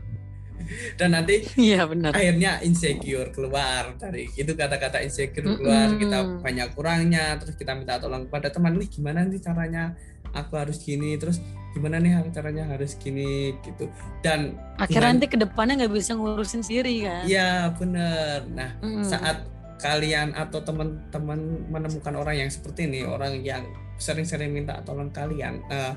dan 0.98 1.12
nanti 1.12 1.44
iya 1.60 1.84
benar. 1.84 2.16
akhirnya 2.16 2.58
insecure 2.64 3.30
keluar 3.30 3.94
dari 4.00 4.28
itu 4.34 4.52
kata-kata 4.56 5.04
insecure 5.04 5.56
keluar. 5.56 5.92
Mm 5.92 5.94
-hmm. 5.96 6.02
kita 6.02 6.18
banyak 6.42 6.68
kurangnya 6.74 7.24
terus 7.38 7.54
kita 7.54 7.76
minta 7.76 8.00
tolong 8.00 8.26
kepada 8.28 8.48
teman 8.50 8.74
nih 8.76 8.88
gimana 8.88 9.24
nih 9.26 9.40
caranya 9.40 9.94
aku 10.36 10.60
harus 10.60 10.76
gini 10.84 11.16
terus 11.16 11.40
gimana 11.76 12.00
nih 12.00 12.32
caranya 12.32 12.64
harus 12.72 12.96
gini 12.96 13.52
gitu 13.60 13.88
dan 14.24 14.56
akhirnya 14.80 15.12
nanti 15.12 15.28
ke 15.28 15.36
depannya 15.36 15.84
nggak 15.84 15.92
bisa 15.92 16.16
ngurusin 16.16 16.64
sendiri 16.64 17.04
kan 17.04 17.22
iya 17.28 17.68
bener 17.76 18.48
nah 18.48 18.70
mm 18.80 18.88
-hmm. 18.88 19.04
saat 19.04 19.44
kalian 19.76 20.32
atau 20.32 20.64
teman-teman 20.64 21.68
menemukan 21.68 22.16
orang 22.16 22.48
yang 22.48 22.48
seperti 22.48 22.88
ini 22.88 23.04
orang 23.04 23.44
yang 23.44 23.60
sering-sering 24.00 24.52
minta 24.52 24.80
tolong 24.88 25.12
kalian 25.12 25.60
uh, 25.68 25.92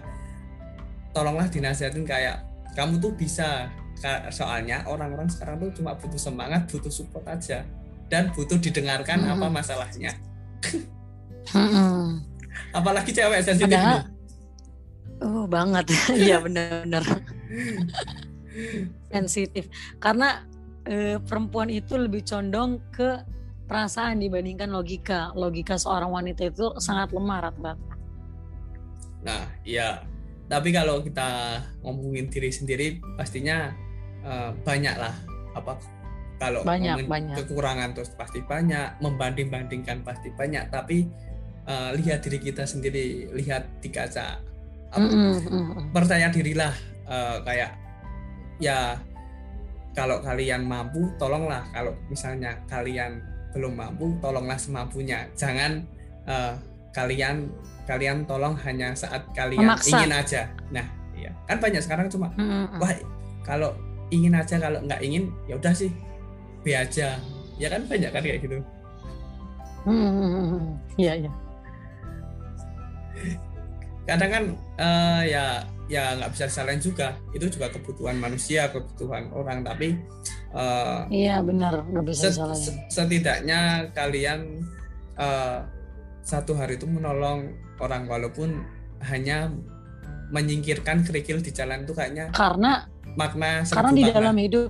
tolonglah 1.16 1.48
dinasihatin 1.48 2.04
kayak 2.04 2.44
kamu 2.76 3.00
tuh 3.00 3.16
bisa 3.16 3.72
soalnya 4.32 4.88
orang-orang 4.88 5.28
sekarang 5.28 5.60
tuh 5.60 5.72
cuma 5.80 5.92
butuh 5.96 6.20
semangat 6.20 6.64
butuh 6.72 6.92
support 6.92 7.28
aja 7.28 7.68
dan 8.08 8.32
butuh 8.32 8.56
didengarkan 8.56 9.28
hmm. 9.28 9.34
apa 9.36 9.48
masalahnya 9.52 10.12
hmm. 11.56 12.24
apalagi 12.72 13.12
cewek 13.12 13.44
sensitif 13.44 13.76
Padahal, 13.76 14.08
oh 15.24 15.46
banget 15.48 15.92
iya 16.16 16.40
benar-benar 16.40 17.04
sensitif 19.14 19.68
karena 20.00 20.44
e, 20.88 21.20
perempuan 21.24 21.72
itu 21.72 21.96
lebih 21.96 22.24
condong 22.24 22.80
ke 22.92 23.24
perasaan 23.70 24.18
dibandingkan 24.18 24.74
logika. 24.74 25.30
Logika 25.38 25.78
seorang 25.78 26.10
wanita 26.10 26.50
itu 26.50 26.74
sangat 26.82 27.14
lemah 27.14 27.40
rata-rata. 27.46 27.96
Nah, 29.22 29.46
iya. 29.62 30.02
Tapi 30.50 30.74
kalau 30.74 31.06
kita 31.06 31.62
ngomongin 31.86 32.26
diri 32.34 32.50
sendiri, 32.50 32.98
pastinya 33.14 33.70
uh, 34.26 34.50
banyak 34.66 34.98
lah. 34.98 35.14
Apa 35.54 35.78
kalau 36.42 36.66
banyak, 36.66 37.06
banyak. 37.06 37.38
kekurangan 37.38 37.94
terus 37.94 38.10
pasti 38.18 38.42
banyak, 38.42 38.98
membanding-bandingkan 39.06 40.02
pasti 40.02 40.34
banyak. 40.34 40.74
Tapi 40.74 41.06
uh, 41.70 41.94
lihat 41.94 42.26
diri 42.26 42.42
kita 42.42 42.66
sendiri, 42.66 43.30
lihat 43.38 43.70
di 43.78 43.94
kaca. 43.94 44.42
Mm 44.96 45.10
-hmm. 45.10 45.94
Percaya 45.94 46.28
dirilah 46.34 46.74
uh, 47.06 47.42
kayak 47.46 47.76
ya 48.58 48.98
kalau 49.94 50.22
kalian 50.24 50.64
mampu, 50.64 51.12
tolonglah. 51.18 51.66
Kalau 51.74 51.92
misalnya 52.08 52.56
kalian 52.70 53.20
belum 53.54 53.74
mampu 53.74 54.14
tolonglah 54.22 54.58
semampunya 54.62 55.26
jangan 55.34 55.82
uh, 56.30 56.54
kalian 56.94 57.50
kalian 57.90 58.26
tolong 58.30 58.54
hanya 58.62 58.94
saat 58.94 59.26
kalian 59.34 59.66
Memaksa. 59.66 59.90
ingin 59.90 60.12
aja 60.14 60.42
nah 60.70 60.86
iya 61.18 61.34
kan 61.50 61.58
banyak 61.58 61.82
sekarang 61.82 62.08
cuma 62.10 62.30
hmm. 62.38 62.78
wah 62.78 62.94
kalau 63.42 63.74
ingin 64.14 64.38
aja 64.38 64.62
kalau 64.62 64.82
nggak 64.86 65.02
ingin 65.02 65.34
ya 65.50 65.58
udah 65.58 65.74
sih 65.74 65.90
be 66.62 66.78
aja 66.78 67.18
ya 67.58 67.68
kan 67.70 67.82
banyak 67.90 68.10
kan 68.14 68.22
kayak 68.22 68.42
gitu 68.46 68.58
hmm, 69.90 70.78
iya 71.02 71.26
iya 71.26 71.32
kadang 74.10 74.30
kan 74.34 74.44
uh, 74.82 75.22
ya 75.24 75.46
ya 75.90 76.18
nggak 76.18 76.32
bisa 76.34 76.46
disalahin 76.50 76.82
juga. 76.82 77.18
Itu 77.34 77.50
juga 77.50 77.70
kebutuhan 77.70 78.18
manusia 78.18 78.70
kebutuhan 78.74 79.30
orang. 79.34 79.62
Tapi 79.62 79.98
uh, 80.54 81.06
iya 81.14 81.42
benar. 81.46 81.86
Nggak 81.86 82.06
bisa 82.10 82.34
set, 82.34 82.76
setidaknya 82.90 83.94
kalian 83.94 84.66
uh, 85.18 85.66
satu 86.26 86.58
hari 86.58 86.82
itu 86.82 86.90
menolong 86.90 87.54
orang. 87.78 88.10
Walaupun 88.10 88.66
hanya 89.10 89.54
menyingkirkan 90.30 91.02
kerikil 91.06 91.42
di 91.42 91.50
jalan 91.50 91.90
itu 91.90 91.94
kayaknya 91.98 92.30
karena 92.38 92.86
makna 93.18 93.66
karena 93.66 93.92
di 93.98 94.04
dalam 94.06 94.38
hidup 94.38 94.70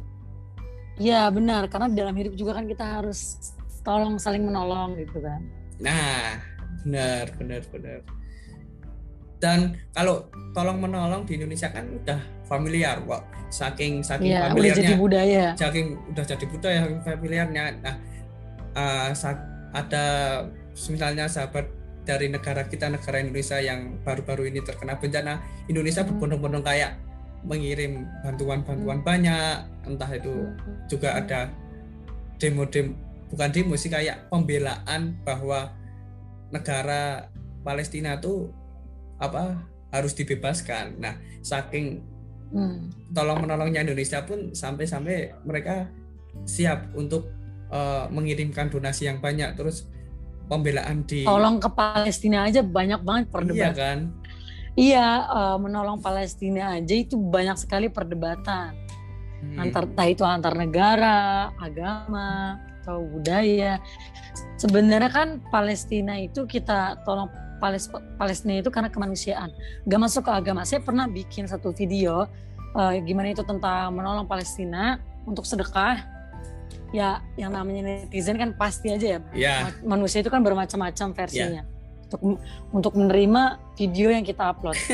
ya 0.99 1.27
benar. 1.31 1.67
Karena 1.67 1.87
di 1.91 1.97
dalam 1.99 2.15
hidup 2.15 2.33
juga 2.35 2.59
kan 2.59 2.65
kita 2.67 2.99
harus 2.99 3.39
tolong 3.83 4.19
saling 4.19 4.43
menolong 4.43 4.95
gitu 4.99 5.19
kan. 5.19 5.43
Nah 5.79 6.39
benar 6.83 7.27
benar 7.35 7.61
benar 7.75 7.99
dan 9.39 9.75
kalau 9.95 10.27
tolong 10.51 10.83
menolong 10.83 11.23
di 11.23 11.39
Indonesia 11.39 11.71
kan 11.71 11.87
udah 11.87 12.19
familiar 12.45 12.99
kok 12.99 13.23
saking 13.49 14.03
saking 14.03 14.35
ya, 14.35 14.51
familiarnya 14.51 14.75
udah 14.75 14.83
jadi 14.83 14.95
budaya 14.99 15.45
saking 15.55 15.87
udah 16.11 16.25
jadi 16.27 16.45
budaya 16.45 16.79
familiarnya 17.01 17.63
nah 17.79 17.95
uh, 18.75 19.09
ada 19.73 20.05
misalnya 20.75 21.25
sahabat 21.29 21.65
dari 22.03 22.25
negara 22.31 22.65
kita 22.65 22.89
negara 22.89 23.21
Indonesia 23.21 23.61
yang 23.61 24.01
baru-baru 24.01 24.49
ini 24.49 24.65
terkena 24.65 24.97
bencana 24.97 25.39
Indonesia 25.69 26.01
hmm. 26.01 26.09
berbondong-bondong 26.15 26.65
kayak 26.65 26.97
mengirim 27.45 28.09
bantuan-bantuan 28.25 28.99
hmm. 28.99 29.07
banyak 29.07 29.55
entah 29.85 30.11
itu 30.11 30.33
juga 30.89 31.15
ada 31.21 31.53
demo-demo 32.41 32.97
bukan 33.29 33.49
demo 33.53 33.77
sih 33.77 33.93
kayak 33.93 34.25
pembelaan 34.33 35.13
bahwa 35.21 35.69
negara 36.49 37.29
Palestina 37.61 38.17
tuh 38.17 38.49
apa 39.19 39.59
harus 39.91 40.15
dibebaskan. 40.15 40.97
Nah, 40.97 41.19
saking 41.43 41.99
hmm. 42.55 43.11
tolong 43.13 43.43
menolongnya 43.43 43.83
Indonesia 43.83 44.23
pun 44.23 44.55
sampai-sampai 44.55 45.43
mereka 45.43 45.91
siap 46.47 46.93
untuk 46.95 47.29
uh, 47.73 48.07
mengirimkan 48.09 48.71
donasi 48.71 49.09
yang 49.09 49.19
banyak 49.19 49.53
terus 49.57 49.85
pembelaan 50.49 51.05
di 51.05 51.25
tolong 51.27 51.61
ke 51.61 51.69
Palestina 51.69 52.49
aja 52.49 52.65
banyak 52.65 53.01
banget 53.05 53.25
perdebatan. 53.29 53.59
Iya 53.59 53.71
kan? 53.75 53.99
Iya, 54.79 55.07
uh, 55.27 55.57
menolong 55.59 55.99
Palestina 55.99 56.79
aja 56.79 56.95
itu 56.95 57.19
banyak 57.19 57.59
sekali 57.59 57.91
perdebatan. 57.91 58.71
Hmm. 59.39 59.59
Antar 59.59 59.87
itu 60.07 60.23
antar 60.23 60.55
negara, 60.55 61.51
agama, 61.59 62.59
atau 62.79 63.03
budaya. 63.03 63.83
Sebenarnya 64.55 65.11
kan 65.11 65.29
Palestina 65.51 66.15
itu 66.19 66.47
kita 66.47 67.03
tolong 67.03 67.27
Palestina 68.17 68.63
itu 68.63 68.71
karena 68.71 68.87
kemanusiaan, 68.87 69.51
gak 69.85 69.99
masuk 69.99 70.25
ke 70.27 70.31
agama. 70.31 70.63
Saya 70.63 70.79
pernah 70.81 71.05
bikin 71.05 71.45
satu 71.45 71.75
video 71.75 72.25
uh, 72.73 72.93
gimana 73.03 73.35
itu 73.35 73.43
tentang 73.43 73.93
menolong 73.93 74.25
Palestina 74.25 74.97
untuk 75.27 75.43
sedekah. 75.43 76.17
Ya, 76.89 77.21
yang 77.37 77.53
namanya 77.53 77.85
netizen 77.85 78.33
kan 78.41 78.57
pasti 78.57 78.89
aja 78.89 79.17
ya. 79.17 79.19
Yeah. 79.37 79.69
Manusia 79.85 80.25
itu 80.25 80.33
kan 80.33 80.41
bermacam-macam 80.41 81.13
versinya. 81.13 81.61
Yeah. 81.61 82.07
Untuk 82.09 82.21
untuk 82.73 82.93
menerima 82.97 83.61
video 83.77 84.09
yang 84.09 84.25
kita 84.25 84.55
upload. 84.55 84.77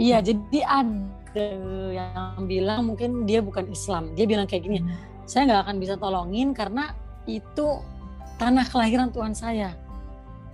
Iya, 0.00 0.22
jadi 0.22 0.60
ada 0.64 1.44
yang 1.92 2.46
bilang 2.48 2.88
mungkin 2.88 3.28
dia 3.28 3.44
bukan 3.44 3.68
Islam. 3.68 4.16
Dia 4.16 4.24
bilang 4.24 4.48
kayak 4.48 4.64
gini, 4.64 4.80
saya 5.28 5.50
nggak 5.50 5.60
akan 5.66 5.76
bisa 5.76 5.94
tolongin 6.00 6.56
karena 6.56 6.94
itu 7.28 7.84
tanah 8.40 8.64
kelahiran 8.70 9.12
Tuhan 9.12 9.36
saya 9.36 9.76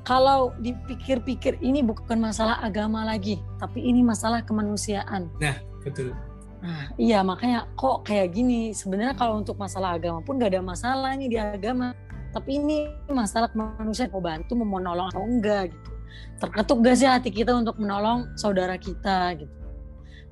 kalau 0.07 0.55
dipikir-pikir 0.62 1.59
ini 1.59 1.83
bukan 1.83 2.23
masalah 2.23 2.62
agama 2.62 3.03
lagi, 3.03 3.42
tapi 3.59 3.83
ini 3.83 4.07
masalah 4.07 4.38
kemanusiaan. 4.47 5.27
Nah, 5.42 5.59
betul. 5.83 6.14
Nah, 6.62 6.95
iya 6.95 7.27
makanya 7.27 7.66
kok 7.75 8.07
kayak 8.07 8.31
gini. 8.31 8.71
Sebenarnya 8.71 9.19
kalau 9.19 9.42
untuk 9.42 9.59
masalah 9.59 9.99
agama 9.99 10.23
pun 10.23 10.38
gak 10.38 10.55
ada 10.55 10.62
masalah 10.62 11.11
nih 11.19 11.27
di 11.27 11.38
agama. 11.42 11.90
Tapi 12.31 12.62
ini 12.62 12.87
masalah 13.11 13.51
kemanusiaan 13.51 14.14
mau 14.14 14.23
bantu, 14.23 14.55
mau 14.55 14.79
menolong 14.79 15.11
atau 15.11 15.27
enggak 15.27 15.75
gitu. 15.75 15.90
Terketuk 16.38 16.79
gak 16.87 16.97
sih 17.03 17.09
hati 17.11 17.31
kita 17.35 17.51
untuk 17.59 17.75
menolong 17.83 18.31
saudara 18.38 18.79
kita 18.79 19.35
gitu. 19.42 19.59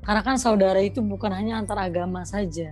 Karena 0.06 0.22
kan 0.22 0.38
saudara 0.38 0.78
itu 0.78 1.02
bukan 1.02 1.34
hanya 1.34 1.58
antar 1.58 1.82
agama 1.82 2.22
saja. 2.22 2.70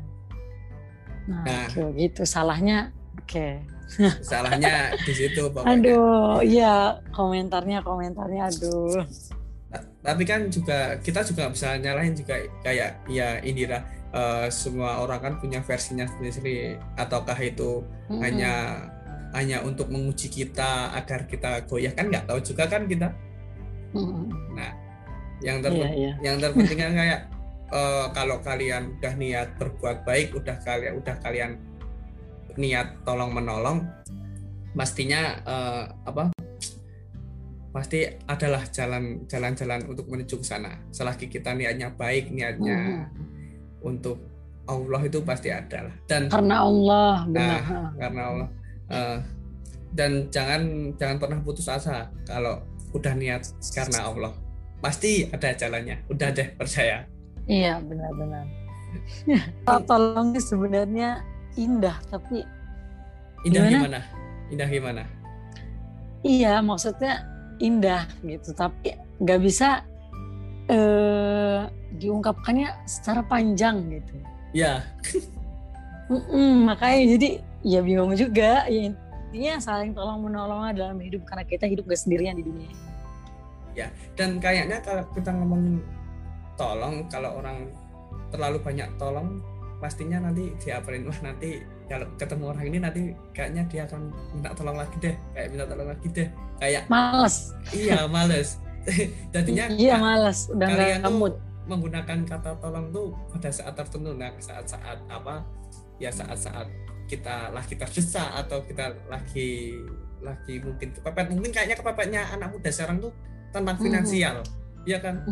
Nah, 1.26 1.66
nah. 1.66 1.90
gitu 1.98 2.22
salahnya. 2.22 2.94
Oke. 3.18 3.58
Okay 3.58 3.81
salahnya 4.28 4.96
di 5.04 5.12
situ 5.12 5.42
pokoknya. 5.52 5.76
aduh 5.78 6.38
iya 6.44 6.74
komentarnya 7.12 7.84
komentarnya 7.84 8.48
aduh 8.48 9.04
tapi 10.02 10.22
kan 10.26 10.50
juga 10.50 10.98
kita 11.00 11.22
juga 11.24 11.48
bisa 11.48 11.78
nyalain 11.78 12.12
juga 12.12 12.42
kayak 12.66 13.06
ya 13.08 13.38
Indira 13.40 13.86
uh, 14.12 14.46
semua 14.52 15.00
orang 15.00 15.20
kan 15.22 15.34
punya 15.40 15.62
versinya 15.64 16.04
sendiri-sendiri 16.04 16.76
ataukah 16.98 17.38
itu 17.40 17.80
mm-hmm. 18.10 18.20
hanya 18.20 18.52
hanya 19.32 19.64
untuk 19.64 19.88
menguji 19.88 20.28
kita 20.28 20.92
agar 20.92 21.24
kita 21.24 21.64
goyah 21.64 21.94
kan 21.96 22.12
nggak 22.12 22.28
tahu 22.28 22.40
juga 22.44 22.68
kan 22.68 22.84
kita 22.84 23.14
mm-hmm. 23.96 24.24
nah 24.52 24.70
yang 25.40 25.58
terpenting 25.64 25.96
yeah, 25.96 26.12
yeah. 26.12 26.16
yang 26.20 26.36
terpenting 26.38 26.78
kan 26.78 26.92
kayak 26.92 27.20
uh, 27.72 28.06
kalau 28.12 28.36
kalian 28.44 28.92
udah 29.00 29.14
niat 29.16 29.48
berbuat 29.56 30.04
baik 30.04 30.36
udah 30.36 30.56
kalian 30.62 30.92
udah 31.00 31.16
kalian 31.24 31.50
niat 32.56 33.04
tolong 33.04 33.32
menolong 33.32 34.02
pastinya 34.72 35.40
uh, 35.44 35.84
apa? 36.08 36.32
Pasti 37.72 38.04
adalah 38.28 38.68
jalan 38.68 39.24
jalan-jalan 39.24 39.80
untuk 39.88 40.08
menuju 40.08 40.40
ke 40.40 40.46
sana. 40.46 40.76
Selagi 40.92 41.28
kita 41.28 41.56
niatnya 41.56 41.92
baik 41.92 42.28
niatnya 42.28 43.08
hmm. 43.08 43.84
untuk 43.88 44.20
Allah 44.68 45.00
itu 45.04 45.24
pasti 45.24 45.48
ada 45.48 45.88
lah. 45.88 45.94
Dan 46.04 46.28
karena 46.28 46.56
Allah 46.64 47.14
benar. 47.28 47.60
nah, 47.64 47.90
karena 47.96 48.22
Allah. 48.28 48.48
Uh, 48.92 49.18
dan 49.92 50.28
jangan 50.32 50.92
jangan 50.96 51.16
pernah 51.20 51.38
putus 51.44 51.68
asa 51.68 52.08
kalau 52.28 52.60
udah 52.92 53.12
niat 53.16 53.48
karena 53.72 54.08
Allah. 54.08 54.32
Pasti 54.84 55.28
ada 55.32 55.52
jalannya. 55.56 56.04
Udah 56.12 56.28
deh 56.28 56.52
percaya. 56.52 57.08
Iya 57.48 57.80
benar-benar. 57.80 58.44
Tolongnya 59.88 60.40
sebenarnya 60.44 61.10
indah 61.56 61.96
tapi 62.08 62.44
indah 63.44 63.62
gimana? 63.68 63.78
gimana? 63.78 64.00
Indah 64.52 64.68
gimana? 64.68 65.02
Iya 66.22 66.62
maksudnya 66.62 67.26
indah 67.58 68.06
gitu 68.22 68.54
tapi 68.54 68.94
nggak 69.18 69.40
bisa 69.42 69.82
eh, 70.70 71.66
diungkapkannya 71.98 72.86
secara 72.88 73.22
panjang 73.26 73.84
gitu. 73.90 74.14
Ya 74.52 74.86
Mm-mm, 76.12 76.68
makanya 76.68 77.16
jadi 77.16 77.28
ya 77.64 77.80
bingung 77.80 78.12
juga. 78.12 78.68
Ya 78.68 78.92
intinya 78.92 79.54
saling 79.62 79.96
tolong 79.96 80.28
menolong 80.28 80.76
dalam 80.76 81.00
hidup 81.00 81.24
karena 81.24 81.44
kita 81.48 81.64
hidup 81.64 81.88
gak 81.88 82.00
sendirian 82.00 82.36
di 82.36 82.44
dunia. 82.44 82.72
Ya 83.72 83.88
dan 84.20 84.36
kayaknya 84.36 84.84
kalau 84.84 85.08
kita 85.16 85.32
ngomongin 85.32 85.80
tolong 86.60 87.08
kalau 87.08 87.40
orang 87.40 87.72
terlalu 88.28 88.60
banyak 88.60 88.88
tolong 89.00 89.40
pastinya 89.82 90.22
nanti 90.22 90.54
diapain 90.62 91.02
wah 91.02 91.18
nanti 91.26 91.58
kalau 91.90 92.06
ketemu 92.14 92.44
orang 92.54 92.64
ini 92.70 92.78
nanti 92.78 93.02
kayaknya 93.34 93.66
dia 93.66 93.82
akan 93.90 94.14
minta 94.30 94.54
tolong 94.54 94.78
lagi 94.78 94.96
deh 95.02 95.14
kayak 95.34 95.46
minta 95.50 95.64
tolong 95.66 95.88
lagi 95.90 96.06
deh 96.14 96.28
kayak 96.62 96.82
males. 96.86 97.50
Iya 97.74 98.06
males. 98.06 98.62
Jadinya 99.34 99.66
iya 99.74 99.98
males. 99.98 100.46
Udah 100.54 100.66
nggak 100.70 101.10
mood 101.10 101.34
menggunakan 101.66 102.26
kata 102.26 102.58
tolong 102.62 102.94
tuh 102.94 103.10
pada 103.34 103.50
saat 103.50 103.74
tertentu. 103.74 104.14
Nah 104.14 104.30
saat-saat 104.38 104.98
apa? 105.10 105.42
Ya 105.98 106.14
saat-saat 106.14 106.70
kita 107.10 107.50
lagi 107.50 107.74
terdesak 107.74 108.30
atau 108.46 108.62
kita 108.62 108.94
lagi 109.10 109.74
lagi 110.22 110.62
mungkin 110.62 110.94
kepepet. 110.94 111.26
Mungkin 111.34 111.50
kayaknya 111.50 111.76
kepepetnya 111.78 112.22
anak 112.30 112.54
muda 112.54 112.70
sekarang 112.70 113.02
tuh 113.02 113.12
tentang 113.50 113.76
finansial. 113.82 114.38
mm-hmm. 114.46 114.61
Ya 114.88 114.98
kan? 114.98 115.22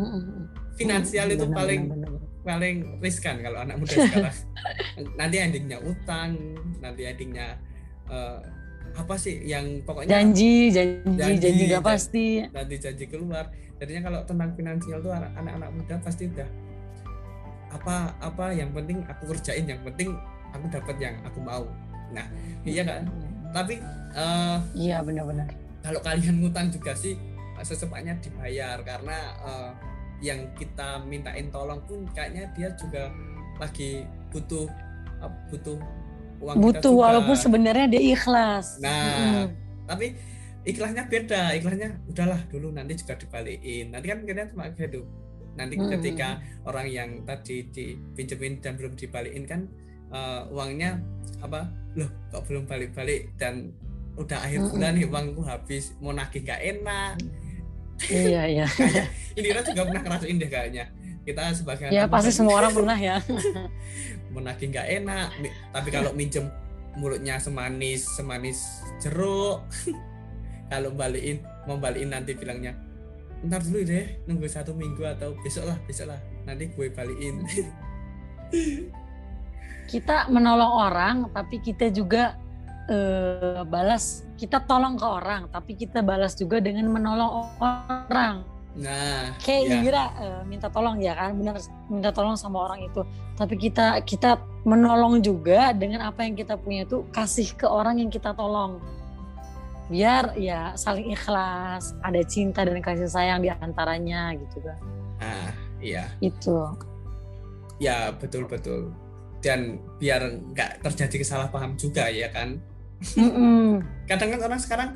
Finansial 0.79 1.27
itu 1.31 1.45
benar, 1.45 1.57
paling 1.57 1.81
benar, 1.91 2.09
benar. 2.09 2.29
paling 2.41 2.75
riskan 3.03 3.35
kalau 3.43 3.57
anak 3.61 3.75
muda 3.77 3.95
sekarang. 3.95 4.37
Nanti 5.19 5.35
endingnya 5.37 5.77
utang 5.83 6.57
nanti 6.81 7.05
endingnya 7.05 7.61
uh, 8.09 8.41
apa 8.91 9.15
sih 9.15 9.39
yang 9.45 9.79
pokoknya 9.87 10.19
janji 10.19 10.67
janji 10.73 11.15
janji, 11.15 11.39
janji 11.39 11.63
gak 11.69 11.85
pasti. 11.85 12.27
Nanti 12.49 12.75
janji 12.81 13.05
keluar. 13.07 13.47
Jadinya 13.77 14.01
kalau 14.09 14.19
tentang 14.25 14.51
finansial 14.53 14.97
tuh 15.01 15.13
anak-anak 15.13 15.69
muda 15.73 15.95
pasti 16.01 16.29
udah 16.29 16.49
apa 17.71 18.13
apa 18.19 18.45
yang 18.51 18.69
penting 18.75 18.99
aku 19.07 19.31
kerjain 19.31 19.63
yang 19.63 19.79
penting 19.87 20.11
aku 20.51 20.65
dapat 20.67 20.95
yang 20.99 21.15
aku 21.23 21.39
mau. 21.39 21.63
Nah 22.11 22.25
iya 22.67 22.83
kan? 22.83 23.07
Tapi 23.51 23.79
uh, 24.15 24.57
iya 24.75 24.99
benar-benar. 25.03 25.47
kalau 25.81 25.97
kalian 26.05 26.45
ngutang 26.45 26.69
juga 26.69 26.93
sih 26.93 27.17
secepatnya 27.65 28.17
dibayar 28.21 28.81
karena 28.81 29.17
uh, 29.41 29.71
yang 30.21 30.53
kita 30.53 31.01
mintain 31.05 31.49
tolong 31.49 31.81
pun 31.89 32.05
kayaknya 32.13 32.49
dia 32.53 32.69
juga 32.77 33.09
lagi 33.57 34.05
butuh 34.29 34.69
uh, 35.21 35.31
butuh 35.49 35.77
uang 36.41 36.55
butuh 36.57 36.93
kita 36.93 37.01
walaupun 37.01 37.35
sebenarnya 37.37 37.85
dia 37.89 38.01
ikhlas. 38.13 38.81
Nah 38.81 39.45
mm. 39.45 39.45
tapi 39.89 40.17
ikhlasnya 40.65 41.09
beda. 41.09 41.57
Ikhlasnya 41.57 41.89
udahlah 42.09 42.41
dulu 42.49 42.73
nanti 42.73 42.97
juga 43.01 43.17
dibalikin. 43.17 43.93
Nanti 43.93 44.05
kan 44.09 44.19
kita 44.25 44.49
cuma 44.53 44.69
gitu. 44.73 45.01
Nanti 45.51 45.75
hmm. 45.75 45.91
ketika 45.99 46.39
orang 46.63 46.87
yang 46.87 47.09
tadi 47.27 47.67
dipinjemin 47.75 48.63
dan 48.63 48.79
belum 48.79 48.95
dibalikin 48.95 49.43
kan 49.43 49.67
uh, 50.15 50.47
uangnya 50.47 51.01
apa 51.43 51.67
loh 51.97 52.07
kok 52.31 52.47
belum 52.47 52.63
balik-balik? 52.69 53.35
Dan 53.35 53.75
udah 54.15 54.47
akhir 54.47 54.63
hmm. 54.63 54.71
bulan 54.71 54.91
nih 54.95 55.07
uangku 55.09 55.41
habis. 55.43 55.91
Mau 55.99 56.15
nagih 56.15 56.45
gak 56.45 56.61
enak 56.61 57.19
iya 58.09 58.43
iya. 58.49 58.65
Ini 59.37 59.47
juga 59.53 59.83
pernah 59.85 60.01
ngerasain 60.01 60.35
deh 60.41 60.49
kayaknya. 60.49 60.85
Kita 61.21 61.53
sebagai 61.53 61.93
ya 61.93 62.09
pasti 62.09 62.33
semua 62.33 62.57
orang 62.57 62.73
pernah 62.73 62.97
ya. 62.97 63.21
Mau 64.33 64.41
nagih 64.41 64.73
nggak 64.73 64.87
enak. 65.03 65.29
Tapi 65.69 65.89
kalau 65.93 66.11
minjem 66.17 66.49
mulutnya 66.95 67.39
semanis 67.39 68.03
semanis 68.19 68.83
jeruk 68.99 69.63
kalau 70.71 70.91
balikin 70.91 71.39
mau 71.63 71.79
balikin 71.79 72.11
nanti 72.11 72.35
bilangnya 72.35 72.75
ntar 73.47 73.63
dulu 73.63 73.81
deh 73.87 74.21
nunggu 74.27 74.45
satu 74.45 74.75
minggu 74.75 75.01
atau 75.07 75.33
besok 75.41 75.71
lah 75.71 75.77
besok 75.87 76.13
lah 76.13 76.19
nanti 76.45 76.69
gue 76.73 76.87
balikin. 76.93 77.41
Kita 79.91 80.31
menolong 80.31 80.71
orang 80.87 81.15
tapi 81.35 81.59
kita 81.59 81.91
juga 81.91 82.39
uh, 82.91 83.63
balas 83.65 84.27
kita 84.35 84.61
tolong 84.67 84.99
ke 84.99 85.07
orang 85.07 85.47
tapi 85.47 85.79
kita 85.79 86.03
balas 86.03 86.35
juga 86.35 86.59
dengan 86.59 86.91
menolong 86.91 87.47
orang. 87.57 88.43
Nah 88.71 89.35
kayak 89.43 89.63
ya. 89.67 89.71
Indira 89.75 90.03
uh, 90.19 90.41
minta 90.47 90.67
tolong 90.67 90.99
ya 90.99 91.15
kan? 91.15 91.35
Benar 91.35 91.55
minta 91.87 92.11
tolong 92.11 92.35
sama 92.35 92.67
orang 92.67 92.83
itu. 92.83 93.01
Tapi 93.39 93.55
kita 93.55 94.03
kita 94.03 94.37
menolong 94.67 95.23
juga 95.23 95.73
dengan 95.73 96.05
apa 96.11 96.27
yang 96.27 96.35
kita 96.37 96.59
punya 96.59 96.85
itu 96.85 97.07
kasih 97.09 97.55
ke 97.55 97.65
orang 97.65 97.97
yang 97.99 98.11
kita 98.11 98.35
tolong. 98.35 98.79
Biar 99.91 100.39
ya 100.39 100.71
saling 100.79 101.11
ikhlas 101.11 101.91
ada 101.99 102.21
cinta 102.23 102.63
dan 102.63 102.79
kasih 102.79 103.11
sayang 103.11 103.43
di 103.43 103.51
antaranya 103.51 104.31
gitu 104.35 104.63
kan. 104.63 104.79
Ah 105.19 105.51
iya. 105.83 106.07
Itu. 106.23 106.75
Ya 107.81 108.13
betul 108.15 108.47
betul. 108.47 108.95
Dan 109.41 109.81
biar 109.97 110.37
nggak 110.53 110.85
terjadi 110.85 111.25
kesalahpaham 111.25 111.75
juga 111.75 112.07
ya 112.07 112.29
kan 112.29 112.61
kadang 114.09 114.29
kan 114.37 114.41
orang 114.45 114.59
sekarang 114.61 114.89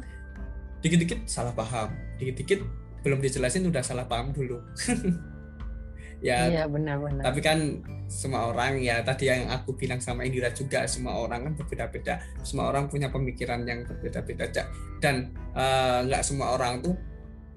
dikit-dikit 0.80 1.26
salah 1.26 1.54
paham 1.58 1.90
dikit-dikit 2.22 2.62
belum 3.02 3.22
dijelasin 3.22 3.70
udah 3.70 3.86
salah 3.86 4.06
paham 4.10 4.34
dulu. 4.34 4.62
Ya 6.24 6.48
iya, 6.48 6.64
benar-benar 6.66 7.22
tapi 7.28 7.44
kan 7.44 7.86
semua 8.08 8.50
orang 8.50 8.80
ya 8.80 9.04
tadi 9.04 9.28
yang 9.28 9.52
aku 9.52 9.76
bilang 9.76 10.00
sama 10.00 10.24
Indira 10.24 10.48
juga 10.50 10.88
semua 10.88 11.22
orang 11.22 11.44
kan 11.46 11.54
berbeda-beda 11.60 12.18
semua 12.42 12.72
orang 12.72 12.88
punya 12.88 13.12
pemikiran 13.12 13.68
yang 13.68 13.84
berbeda-beda 13.84 14.48
dan 15.04 15.36
eh, 15.54 15.98
nggak 16.08 16.22
uh, 16.22 16.26
semua 16.26 16.56
orang 16.56 16.82
tuh 16.82 16.96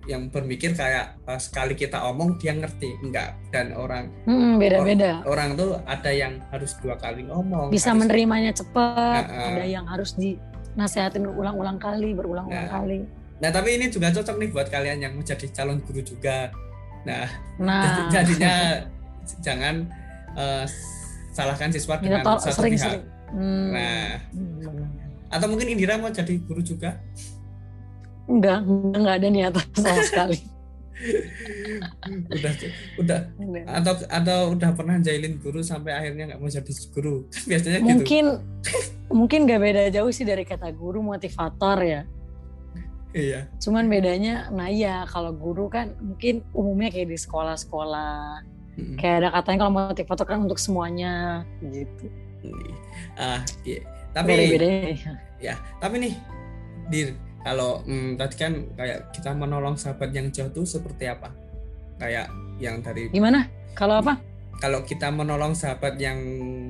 yang 0.09 0.33
berpikir 0.33 0.73
kayak 0.73 1.21
uh, 1.29 1.37
sekali 1.37 1.77
kita 1.77 2.01
omong 2.09 2.40
dia 2.40 2.57
ngerti 2.57 2.97
enggak 3.05 3.37
dan 3.53 3.77
orang 3.77 4.09
hmm, 4.25 4.57
beda-beda 4.57 5.21
or, 5.29 5.37
orang 5.37 5.55
tuh 5.55 5.77
ada 5.85 6.11
yang 6.11 6.40
harus 6.49 6.73
dua 6.81 6.97
kali 6.97 7.29
ngomong 7.29 7.68
bisa 7.68 7.92
harus, 7.92 8.09
menerimanya 8.09 8.57
cepat 8.57 9.29
uh, 9.29 9.37
uh, 9.37 9.49
ada 9.53 9.64
yang 9.68 9.85
harus 9.85 10.16
dinasehatin 10.16 11.29
berulang-ulang 11.29 11.77
kali 11.77 12.16
berulang-ulang 12.16 12.66
nah, 12.66 12.73
kali 12.81 13.05
nah 13.38 13.53
tapi 13.53 13.77
ini 13.77 13.92
juga 13.92 14.11
cocok 14.11 14.37
nih 14.40 14.49
buat 14.51 14.68
kalian 14.73 14.99
yang 15.05 15.12
menjadi 15.12 15.47
calon 15.53 15.85
guru 15.85 16.01
juga 16.01 16.49
nah, 17.05 17.29
nah. 17.61 18.09
jadinya 18.09 18.83
jangan 19.47 19.87
uh, 20.35 20.64
salahkan 21.38 21.71
siswa 21.71 22.03
dengan 22.03 22.27
satu 22.42 22.66
sering, 22.66 22.75
pihak. 22.75 22.83
Sering. 22.83 23.03
Hmm. 23.29 23.71
Nah, 23.71 24.11
hmm. 24.35 25.31
atau 25.31 25.47
mungkin 25.47 25.71
Indira 25.71 25.94
mau 26.01 26.11
jadi 26.11 26.35
guru 26.42 26.64
juga? 26.64 26.99
Enggak, 28.28 28.60
enggak 28.68 29.14
ada 29.18 29.28
niatan 29.32 29.66
sama 29.72 30.02
sekali. 30.04 30.38
udah 32.34 32.52
udah. 32.98 33.20
Atau 33.70 33.94
atau 34.04 34.38
udah 34.52 34.70
pernah 34.74 34.98
jailin 34.98 35.38
guru 35.38 35.62
sampai 35.62 35.94
akhirnya 35.94 36.34
nggak 36.34 36.40
mau 36.42 36.50
jadi 36.50 36.72
guru? 36.92 37.24
Biasanya 37.50 37.78
mungkin 37.82 38.24
gitu. 38.42 38.78
mungkin 39.08 39.40
nggak 39.48 39.60
beda 39.62 39.82
jauh 39.94 40.12
sih 40.12 40.26
dari 40.26 40.44
kata 40.44 40.68
guru 40.74 41.00
motivator 41.00 41.78
ya. 41.80 42.02
Iya. 43.16 43.48
Cuman 43.56 43.88
bedanya 43.88 44.52
nah 44.52 44.68
iya 44.68 45.08
kalau 45.08 45.32
guru 45.32 45.72
kan 45.72 45.96
mungkin 45.96 46.44
umumnya 46.52 46.92
kayak 46.92 47.08
di 47.08 47.18
sekolah-sekolah. 47.18 48.44
Hmm. 48.78 48.94
kayak 48.94 49.26
ada 49.26 49.28
katanya 49.34 49.58
kalau 49.66 49.74
motivator 49.74 50.22
kan 50.22 50.38
untuk 50.46 50.62
semuanya 50.62 51.42
gitu. 51.66 52.06
Ah 53.18 53.42
iya. 53.66 53.82
tapi 54.14 54.38
beda 54.38 54.44
bedanya 54.54 55.18
ya 55.42 55.54
tapi 55.82 55.98
nih 55.98 56.14
dir 56.86 57.10
kalau 57.46 57.87
hmm, 57.87 58.18
tadi 58.18 58.35
kan 58.35 58.53
kayak 58.74 59.14
kita 59.14 59.31
menolong 59.31 59.79
sahabat 59.79 60.11
yang 60.11 60.31
jauh 60.35 60.51
tuh 60.51 60.66
seperti 60.66 61.07
apa? 61.07 61.31
Kayak 61.98 62.31
yang 62.59 62.83
dari 62.83 63.11
gimana? 63.14 63.46
Kalau 63.79 64.03
apa? 64.03 64.18
Kalau 64.59 64.83
kita 64.83 65.14
menolong 65.14 65.55
sahabat 65.55 65.94
yang 66.03 66.18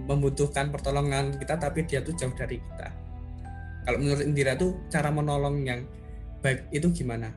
membutuhkan 0.05 0.69
pertolongan 0.69 1.41
kita 1.41 1.57
tapi 1.57 1.89
dia 1.89 2.05
tuh 2.05 2.13
jauh 2.13 2.33
dari 2.37 2.61
kita. 2.61 2.89
Kalau 3.89 3.97
menurut 3.97 4.21
Indira 4.21 4.53
tuh 4.61 4.77
cara 4.93 5.09
menolong 5.09 5.65
yang 5.65 5.89
baik 6.45 6.69
itu 6.69 6.93
gimana? 6.93 7.33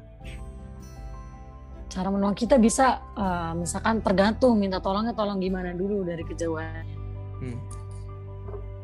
Cara 1.87 2.11
menolong 2.11 2.35
kita 2.35 2.59
bisa 2.59 2.99
uh, 3.15 3.55
misalkan 3.55 4.03
tergantung 4.03 4.59
minta 4.59 4.83
tolongnya 4.83 5.15
tolong 5.15 5.39
gimana 5.39 5.71
dulu 5.71 6.03
dari 6.03 6.23
kejauhan. 6.27 6.83
Hmm. 7.39 7.59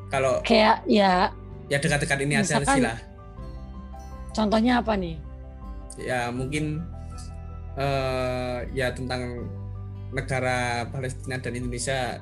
Kalau 0.08 0.40
kayak 0.48 0.88
ya 0.88 1.36
ya 1.68 1.78
dekat-dekat 1.84 2.20
ini 2.24 2.40
aja 2.40 2.64
Misalkan- 2.64 2.80
sih 2.80 2.84
lah 2.88 3.17
Contohnya 4.38 4.86
apa 4.86 4.93
nih? 4.93 5.17
ya 5.97 6.30
mungkin 6.30 6.86
eh 7.73 8.69
ya 8.73 8.93
tentang 8.93 9.50
negara 10.13 10.86
Palestina 10.93 11.41
dan 11.41 11.58
Indonesia. 11.58 12.21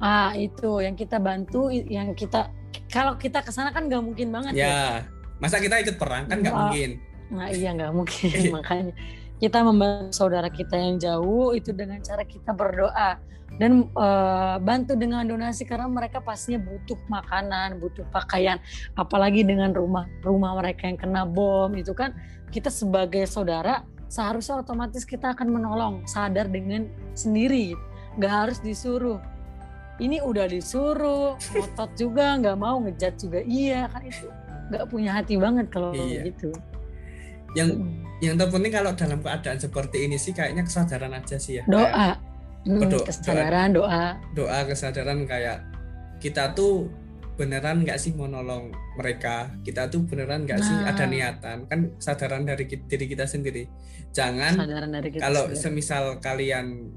Ah 0.00 0.32
itu 0.32 0.80
yang 0.80 0.96
kita 0.96 1.20
bantu, 1.20 1.68
yang 1.70 2.16
kita 2.16 2.48
kalau 2.88 3.20
kita 3.20 3.44
ke 3.44 3.52
sana 3.52 3.70
kan 3.70 3.86
nggak 3.86 4.00
mungkin 4.00 4.28
banget 4.32 4.52
ya. 4.56 4.64
ya. 4.64 4.82
masa 5.38 5.60
kita 5.60 5.78
ikut 5.84 5.96
perang? 6.00 6.26
Kan 6.26 6.40
nggak 6.40 6.56
mungkin. 6.56 6.90
Nah 7.28 7.48
iya 7.52 7.70
nggak 7.76 7.92
mungkin. 7.92 8.28
Makanya 8.56 8.92
kita 9.38 9.58
membantu 9.62 10.10
saudara 10.16 10.48
kita 10.50 10.74
yang 10.74 10.98
jauh 10.98 11.54
itu 11.54 11.70
dengan 11.70 12.02
cara 12.02 12.26
kita 12.26 12.50
berdoa 12.56 13.20
dan 13.56 13.88
eh, 13.88 14.56
bantu 14.60 14.92
dengan 14.94 15.24
donasi 15.24 15.64
karena 15.64 15.88
mereka 15.88 16.20
pastinya 16.20 16.60
butuh 16.60 17.00
makanan, 17.08 17.80
butuh 17.80 18.04
pakaian, 18.12 18.60
apalagi 18.94 19.42
dengan 19.42 19.72
rumah 19.72 20.04
rumah 20.20 20.52
mereka 20.60 20.84
yang 20.84 21.00
kena 21.00 21.24
bom 21.24 21.72
itu 21.72 21.96
kan 21.96 22.12
kita 22.52 22.68
sebagai 22.68 23.24
saudara 23.24 23.82
seharusnya 24.08 24.60
otomatis 24.60 25.04
kita 25.04 25.32
akan 25.36 25.48
menolong 25.52 25.94
sadar 26.04 26.48
dengan 26.48 26.88
sendiri, 27.12 27.72
nggak 28.16 28.32
harus 28.32 28.58
disuruh. 28.60 29.20
Ini 29.98 30.22
udah 30.22 30.46
disuruh, 30.46 31.34
ngotot 31.34 31.90
juga, 31.98 32.38
nggak 32.38 32.56
mau 32.56 32.78
ngejat 32.78 33.18
juga 33.18 33.42
iya 33.42 33.90
kan 33.90 34.06
itu 34.06 34.30
nggak 34.68 34.84
punya 34.92 35.10
hati 35.16 35.34
banget 35.40 35.66
kalau 35.72 35.90
Iya. 35.96 36.28
gitu. 36.28 36.52
yang 37.56 37.80
yang 38.20 38.36
terpenting 38.36 38.68
kalau 38.70 38.92
dalam 38.92 39.24
keadaan 39.24 39.56
seperti 39.56 40.04
ini 40.04 40.20
sih 40.20 40.36
kayaknya 40.36 40.68
kesadaran 40.68 41.16
aja 41.16 41.40
sih 41.40 41.58
ya 41.58 41.64
Kayak 41.64 42.20
doa 42.60 42.68
Mm, 42.68 42.80
Berdoa- 42.82 43.06
kesadaran 43.06 43.68
doa. 43.70 44.04
doa 44.32 44.58
kesadaran 44.64 45.18
kayak 45.24 45.58
kita 46.18 46.52
tuh 46.52 46.90
beneran 47.34 47.86
nggak 47.86 47.94
sih 47.96 48.10
mau 48.12 48.26
nolong 48.26 48.68
mereka? 48.94 49.54
Kita 49.62 49.86
tuh 49.86 50.02
beneran 50.02 50.42
nggak 50.42 50.58
sih 50.58 50.74
Nah. 50.74 50.90
ada 50.90 51.06
niatan? 51.06 51.58
Kan 51.64 51.94
kesadaran 51.94 52.42
dari 52.42 52.66
diri 52.66 53.06
kita 53.06 53.24
sendiri. 53.24 53.62
Jangan 54.10 54.58
dari 54.90 55.08
kita 55.08 55.22
kalau 55.22 55.46
sendiri. 55.46 55.62
semisal 55.62 56.18
kalian 56.18 56.90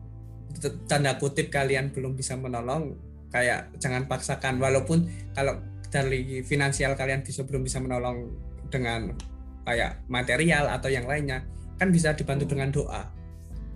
tanda 0.85 1.15
kutip 1.15 1.47
kalian 1.47 1.89
belum 1.89 2.13
bisa 2.13 2.33
menolong 2.35 2.97
kayak 3.29 3.69
jangan 3.77 4.05
paksakan. 4.05 4.57
Walaupun 4.57 5.05
kalau 5.31 5.61
dari 5.87 6.41
finansial 6.41 6.95
kalian 6.95 7.21
bisa 7.21 7.43
belum 7.43 7.61
bisa 7.61 7.77
menolong 7.77 8.33
dengan 8.67 9.13
kayak 9.61 10.01
material 10.07 10.67
atau 10.67 10.87
yang 10.87 11.05
lainnya 11.05 11.45
kan 11.77 11.89
bisa 11.89 12.11
dibantu 12.11 12.49
dengan 12.49 12.71
doa 12.71 13.05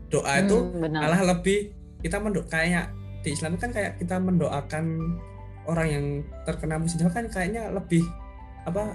doa 0.09 0.33
itu 0.39 0.57
Hmm, 0.57 0.81
benar. 0.81 0.99
malah 1.01 1.21
lebih 1.33 1.73
kita 2.01 2.17
mendok 2.21 2.45
kayak 2.47 2.93
di 3.25 3.33
Islam 3.33 3.57
kan 3.57 3.73
kayak 3.73 3.97
kita 3.97 4.21
mendoakan 4.21 4.85
orang 5.65 5.87
yang 5.89 6.05
terkena 6.45 6.77
musibah 6.77 7.09
kan 7.09 7.25
kayaknya 7.25 7.73
lebih 7.73 8.05
apa 8.65 8.93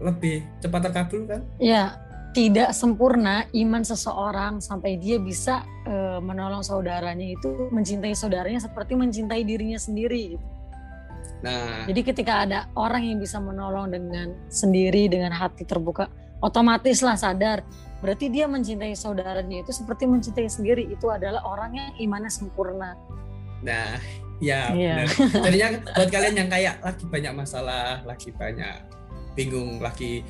lebih 0.00 0.40
cepat 0.64 0.88
terkabul 0.88 1.28
kan? 1.28 1.44
Ya 1.60 2.00
tidak 2.32 2.72
sempurna 2.72 3.44
iman 3.52 3.82
seseorang 3.84 4.62
sampai 4.62 4.96
dia 4.96 5.20
bisa 5.20 5.60
eh, 5.84 6.20
menolong 6.22 6.64
saudaranya 6.64 7.26
itu 7.36 7.68
mencintai 7.68 8.16
saudaranya 8.16 8.62
seperti 8.62 8.96
mencintai 8.96 9.42
dirinya 9.44 9.76
sendiri 9.76 10.38
gitu. 10.38 10.46
nah. 11.44 11.84
Jadi 11.84 12.00
ketika 12.00 12.46
ada 12.48 12.58
orang 12.76 13.04
yang 13.04 13.18
bisa 13.20 13.36
menolong 13.42 13.90
dengan 13.90 14.32
sendiri 14.48 15.08
dengan 15.08 15.32
hati 15.32 15.64
terbuka, 15.64 16.08
otomatis 16.40 17.00
lah 17.00 17.14
sadar. 17.14 17.62
Berarti 18.00 18.32
dia 18.32 18.48
mencintai 18.48 18.96
saudaranya 18.96 19.60
itu 19.60 19.70
seperti 19.70 20.08
mencintai 20.08 20.48
sendiri. 20.48 20.88
Itu 20.88 21.12
adalah 21.12 21.44
orang 21.44 21.76
yang 21.76 21.90
imannya 22.00 22.32
sempurna. 22.32 22.96
nah 23.60 24.00
ya 24.40 24.72
Iya. 24.72 25.04
benar. 25.04 25.44
jadinya 25.44 25.68
buat 25.92 26.08
kalian 26.08 26.32
yang 26.32 26.48
kayak 26.48 26.80
lagi 26.80 27.04
banyak 27.04 27.32
masalah 27.36 28.00
lagi 28.08 28.32
banyak 28.32 28.72
bingung 29.36 29.84
lagi 29.84 30.24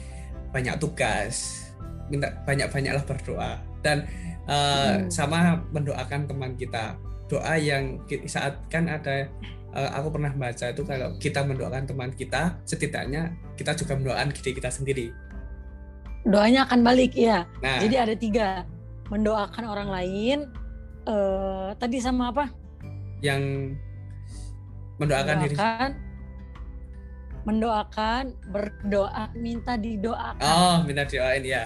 banyak 0.50 0.74
tugas 0.82 1.62
minta 2.10 2.26
banyak 2.42 2.66
banyaklah 2.66 3.06
berdoa 3.06 3.62
dan 3.86 4.02
eh, 4.50 4.98
Hmm. 4.98 5.06
sama 5.06 5.62
mendoakan 5.70 6.26
teman 6.26 6.58
kita 6.58 6.98
doa 7.30 7.54
yang 7.54 8.02
saat 8.26 8.58
kan 8.66 8.90
ada 8.90 9.30
eh, 9.70 9.90
aku 9.94 10.10
pernah 10.10 10.34
baca 10.34 10.66
itu 10.66 10.82
kalau 10.82 11.14
kita 11.22 11.46
mendoakan 11.46 11.86
teman 11.86 12.10
kita 12.10 12.58
setidaknya 12.66 13.30
kita 13.54 13.78
juga 13.78 13.94
mendoakan 13.94 14.34
diri 14.34 14.50
kita 14.58 14.74
sendiri 14.74 15.14
Doanya 16.26 16.68
akan 16.68 16.80
balik 16.84 17.16
ya. 17.16 17.48
nah 17.64 17.80
Jadi 17.80 17.94
ada 17.96 18.14
tiga. 18.14 18.48
Mendoakan 19.08 19.64
orang 19.66 19.88
lain. 19.90 20.38
eh 21.08 21.68
tadi 21.80 21.96
sama 21.98 22.28
apa? 22.28 22.52
yang 23.20 23.72
mendoakan 24.96 25.34
diri 25.44 25.54
Mendoakan. 25.56 25.90
Mendoakan, 27.40 28.24
berdoa, 28.52 29.24
minta 29.32 29.76
didoakan. 29.80 30.44
oh 30.44 30.76
minta 30.84 31.08
doain 31.08 31.44
ya 31.44 31.64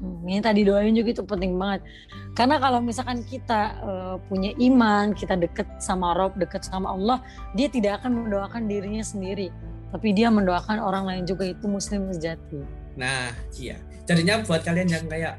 minta 0.00 0.48
didoain 0.56 0.96
juga 0.96 1.12
itu 1.12 1.24
penting 1.28 1.52
banget 1.60 1.84
karena 2.32 2.56
kalau 2.56 2.80
misalkan 2.80 3.20
kita 3.28 3.76
eh, 3.84 4.16
punya 4.24 4.56
iman 4.56 5.12
kita 5.12 5.36
deket 5.36 5.68
sama 5.84 6.16
Rob 6.16 6.32
deket 6.40 6.64
sama 6.64 6.96
Allah 6.96 7.20
dia 7.52 7.68
tidak 7.68 8.00
akan 8.00 8.24
mendoakan 8.24 8.64
dirinya 8.72 9.04
sendiri 9.04 9.52
tapi 9.92 10.16
dia 10.16 10.32
mendoakan 10.32 10.80
orang 10.80 11.04
lain 11.04 11.24
juga 11.28 11.44
itu 11.52 11.68
muslim 11.68 12.08
sejati 12.08 12.64
Nah, 12.94 13.30
iya. 13.54 13.76
Jadinya 14.02 14.42
buat 14.42 14.60
kalian 14.60 14.88
yang 14.88 15.04
kayak 15.06 15.34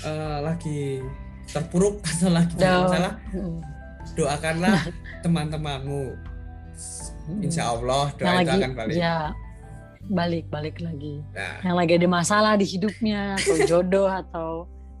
eh, 0.00 0.38
lagi 0.40 1.02
terpuruk 1.46 2.00
atau 2.10 2.30
lagi 2.30 2.54
Down. 2.54 2.86
masalah, 2.86 3.12
Mm. 3.30 3.58
doakanlah 4.14 4.76
teman-temanmu. 5.24 6.04
Insya 7.38 7.70
Allah 7.70 8.10
doa 8.12 8.26
yang 8.26 8.36
itu 8.36 8.48
lagi 8.48 8.58
akan 8.58 8.72
balik. 8.74 8.94
ya 8.96 9.16
balik 10.02 10.46
balik 10.48 10.76
lagi 10.80 11.20
Nah, 11.30 11.60
yang 11.62 11.76
lagi 11.76 11.92
ada 11.94 12.08
masalah 12.08 12.52
di 12.56 12.64
hidupnya 12.64 13.36
atau 13.36 13.56
jodoh 13.70 14.08
atau 14.08 14.50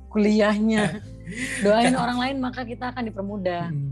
kuliahnya 0.06 1.00
doain 1.58 1.94
orang 1.94 2.18
lain 2.18 2.36
maka 2.38 2.62
kita 2.62 2.90
akan 2.90 3.08
dipermudah 3.08 3.66
hmm, 3.66 3.90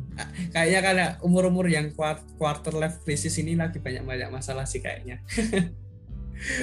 kayaknya 0.51 0.81
karena 0.83 1.07
umur-umur 1.19 1.67
yang 1.67 1.91
quart- 1.91 2.27
quarter 2.37 2.71
life 2.73 3.03
crisis 3.03 3.35
ini 3.39 3.55
lagi 3.55 3.79
banyak-banyak 3.79 4.29
masalah 4.29 4.63
sih 4.63 4.79
kayaknya. 4.79 5.19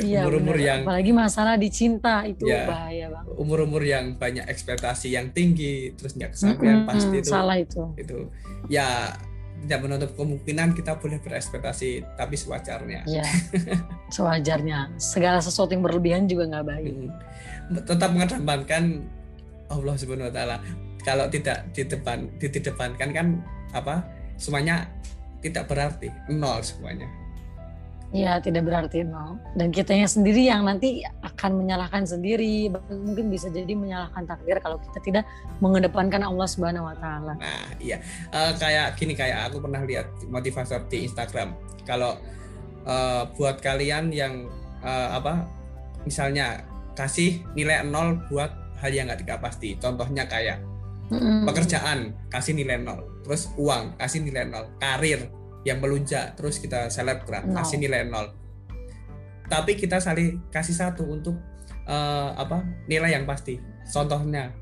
Iya 0.02 0.24
Umur-umur 0.24 0.56
bener. 0.56 0.68
yang- 0.68 0.84
apalagi 0.84 1.12
masalah 1.12 1.56
di 1.56 1.68
cinta 1.68 2.24
itu 2.24 2.46
Ya. 2.46 2.66
bahaya 2.66 3.06
banget 3.10 3.34
Umur-umur 3.36 3.82
yang 3.82 4.16
banyak 4.16 4.46
ekspektasi 4.46 5.12
yang 5.12 5.30
tinggi, 5.30 5.92
terus 5.94 6.14
nggak 6.14 6.32
kesampaian 6.32 6.82
Mm-mm, 6.82 6.88
pasti 6.88 7.18
itu. 7.18 7.28
salah 7.28 7.56
itu 7.56 7.84
Itu 7.96 8.32
ya 8.66 9.12
tidak 9.58 9.82
menutup 9.82 10.14
kemungkinan 10.14 10.72
kita 10.72 10.94
boleh 10.96 11.18
berekspektasi, 11.18 12.06
tapi 12.14 12.36
sewajarnya. 12.36 13.02
Iya, 13.04 13.26
sewajarnya. 14.12 14.94
Segala 14.96 15.40
sesuatu 15.40 15.72
yang 15.72 15.82
berlebihan 15.82 16.24
juga 16.26 16.46
nggak 16.48 16.66
baik. 16.66 16.94
Mm. 16.94 17.10
tetap 17.82 18.14
mengedepankan 18.14 19.10
Allah 19.68 19.96
Subhanahu 19.98 20.30
wa 20.30 20.34
taala. 20.34 20.58
Kalau 21.02 21.26
tidak 21.28 21.66
di 21.72 21.82
depan 21.82 22.30
ditidepankan 22.38 23.10
kan 23.10 23.28
apa? 23.72 24.06
Semuanya 24.36 24.86
tidak 25.40 25.66
berarti, 25.66 26.14
nol 26.28 26.62
semuanya. 26.62 27.10
Iya, 28.14 28.38
tidak 28.40 28.70
berarti 28.70 29.02
nol. 29.02 29.42
Dan 29.58 29.74
kitanya 29.74 30.06
sendiri 30.06 30.46
yang 30.46 30.64
nanti 30.66 31.02
akan 31.26 31.62
menyalahkan 31.62 32.06
sendiri, 32.06 32.70
bahkan 32.70 33.02
mungkin 33.02 33.34
bisa 33.34 33.50
jadi 33.50 33.74
menyalahkan 33.74 34.24
takdir 34.30 34.62
kalau 34.62 34.78
kita 34.80 35.00
tidak 35.04 35.26
mengedepankan 35.60 36.22
Allah 36.22 36.48
Subhanahu 36.48 36.86
wa 36.86 36.96
taala. 36.98 37.34
Nah, 37.38 37.68
iya. 37.82 38.00
Eh, 38.32 38.52
kayak 38.56 38.96
gini 38.96 39.18
kayak 39.18 39.52
aku 39.52 39.60
pernah 39.62 39.82
lihat 39.84 40.08
motivator 40.30 40.86
di 40.88 41.10
Instagram. 41.10 41.58
Kalau 41.84 42.18
eh, 42.86 43.24
buat 43.36 43.60
kalian 43.60 44.14
yang 44.14 44.48
eh, 44.86 45.10
apa? 45.12 45.50
Misalnya 46.06 46.62
kasih 46.96 47.44
nilai 47.58 47.84
nol 47.84 48.22
buat 48.30 48.54
hal 48.80 48.92
yang 48.94 49.10
nggak 49.10 49.26
tidak 49.26 49.40
pasti. 49.44 49.76
Contohnya 49.76 50.24
kayak 50.30 50.64
Mm-mm. 51.06 51.46
pekerjaan 51.46 52.18
kasih 52.34 52.58
nilai 52.58 52.82
nol 52.82 53.22
terus 53.22 53.54
uang 53.62 53.94
kasih 54.02 54.26
nilai 54.26 54.50
nol 54.50 54.74
karir 54.82 55.30
yang 55.66 55.82
melunjak 55.82 56.38
terus 56.38 56.62
kita 56.62 56.88
selebgram 56.94 57.50
Nol. 57.50 57.58
kasih 57.60 57.82
nilai 57.82 58.06
nol 58.06 58.32
tapi 59.50 59.74
kita 59.78 59.98
saling 59.98 60.42
kasih 60.54 60.78
satu 60.78 61.06
untuk 61.10 61.36
eh, 61.90 62.30
apa 62.38 62.62
nilai 62.86 63.18
yang 63.18 63.26
pasti 63.26 63.58
contohnya 63.90 64.54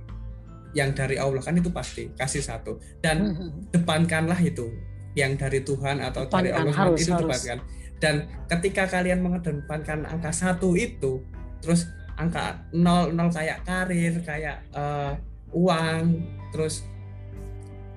yang 0.74 0.96
dari 0.96 1.22
Allah 1.22 1.44
kan 1.44 1.54
itu 1.54 1.70
pasti 1.70 2.10
kasih 2.18 2.42
satu 2.42 2.82
dan 3.04 3.30
Mm-mm. 3.30 3.70
depankanlah 3.70 4.40
itu 4.42 4.74
yang 5.14 5.38
dari 5.38 5.62
Tuhan 5.62 6.02
atau 6.02 6.26
dari 6.26 6.50
Depankan, 6.50 6.74
Allah 6.74 6.74
harus, 6.74 7.00
itu 7.06 7.14
harus. 7.14 7.22
depankan 7.30 7.58
dan 8.02 8.16
ketika 8.50 8.84
kalian 8.90 9.22
mengedepankan 9.22 10.10
angka 10.10 10.34
satu 10.34 10.74
itu 10.74 11.22
terus 11.62 11.88
angka 12.18 12.66
nol 12.74 13.14
nol 13.14 13.30
kayak 13.30 13.62
karir 13.64 14.18
kayak 14.26 14.66
eh, 14.74 15.14
uang 15.54 16.04
terus 16.50 16.84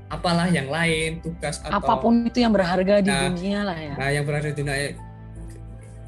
apalah 0.06 0.46
yang 0.46 0.70
lain 0.70 1.18
tugas 1.18 1.58
atau 1.62 1.82
Apa 1.82 1.98
pun 1.98 2.26
itu 2.26 2.38
yang 2.38 2.54
berharga 2.54 3.02
di 3.02 3.10
Nah, 3.10 3.26
dunia 3.30 3.60
lah 3.66 3.78
ya. 3.78 3.94
nah 3.98 4.08
yang 4.14 4.22
berada 4.22 4.48
di 4.50 4.56
dunia 4.56 4.94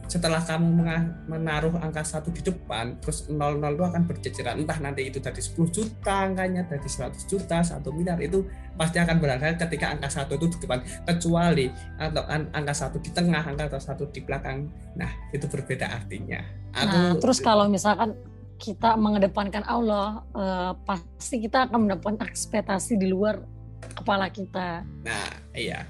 setelah 0.08 0.40
kamu 0.40 0.88
menaruh 1.28 1.76
angka 1.84 2.00
satu 2.00 2.32
di 2.32 2.40
depan 2.40 2.96
terus 2.96 3.28
00 3.28 3.60
itu 3.60 3.84
akan 3.84 4.02
berceceran. 4.08 4.56
Entah 4.56 4.80
nanti 4.80 5.04
itu 5.04 5.20
dari 5.20 5.36
10 5.36 5.68
juta 5.68 6.24
angkanya 6.24 6.64
dari 6.64 6.88
100 6.88 7.28
juta 7.28 7.60
satu 7.60 7.92
miliar 7.92 8.16
itu 8.24 8.40
pasti 8.80 8.96
akan 8.96 9.20
berangkat 9.20 9.60
ketika 9.68 9.92
angka 9.92 10.08
satu 10.08 10.40
itu 10.40 10.56
di 10.56 10.58
depan. 10.64 10.80
Kecuali 11.04 11.68
atau 12.00 12.24
angka 12.24 12.72
satu 12.74 12.96
di 13.04 13.12
tengah 13.12 13.44
angka 13.44 13.76
satu 13.76 14.08
di 14.08 14.24
belakang. 14.24 14.72
Nah 14.96 15.12
itu 15.28 15.44
berbeda 15.44 15.84
artinya. 15.84 16.40
Aku, 16.72 16.88
nah 16.88 17.12
terus 17.20 17.44
kalau 17.44 17.68
misalkan 17.68 18.16
kita 18.56 18.96
mengedepankan 18.96 19.62
Allah 19.68 20.24
eh, 20.32 20.72
pasti 20.88 21.36
kita 21.44 21.68
akan 21.68 21.84
mendapatkan 21.84 22.24
ekspektasi 22.24 22.96
di 22.96 23.12
luar 23.12 23.57
kepala 23.94 24.26
kita. 24.30 24.82
Nah 25.04 25.28
iya. 25.54 25.86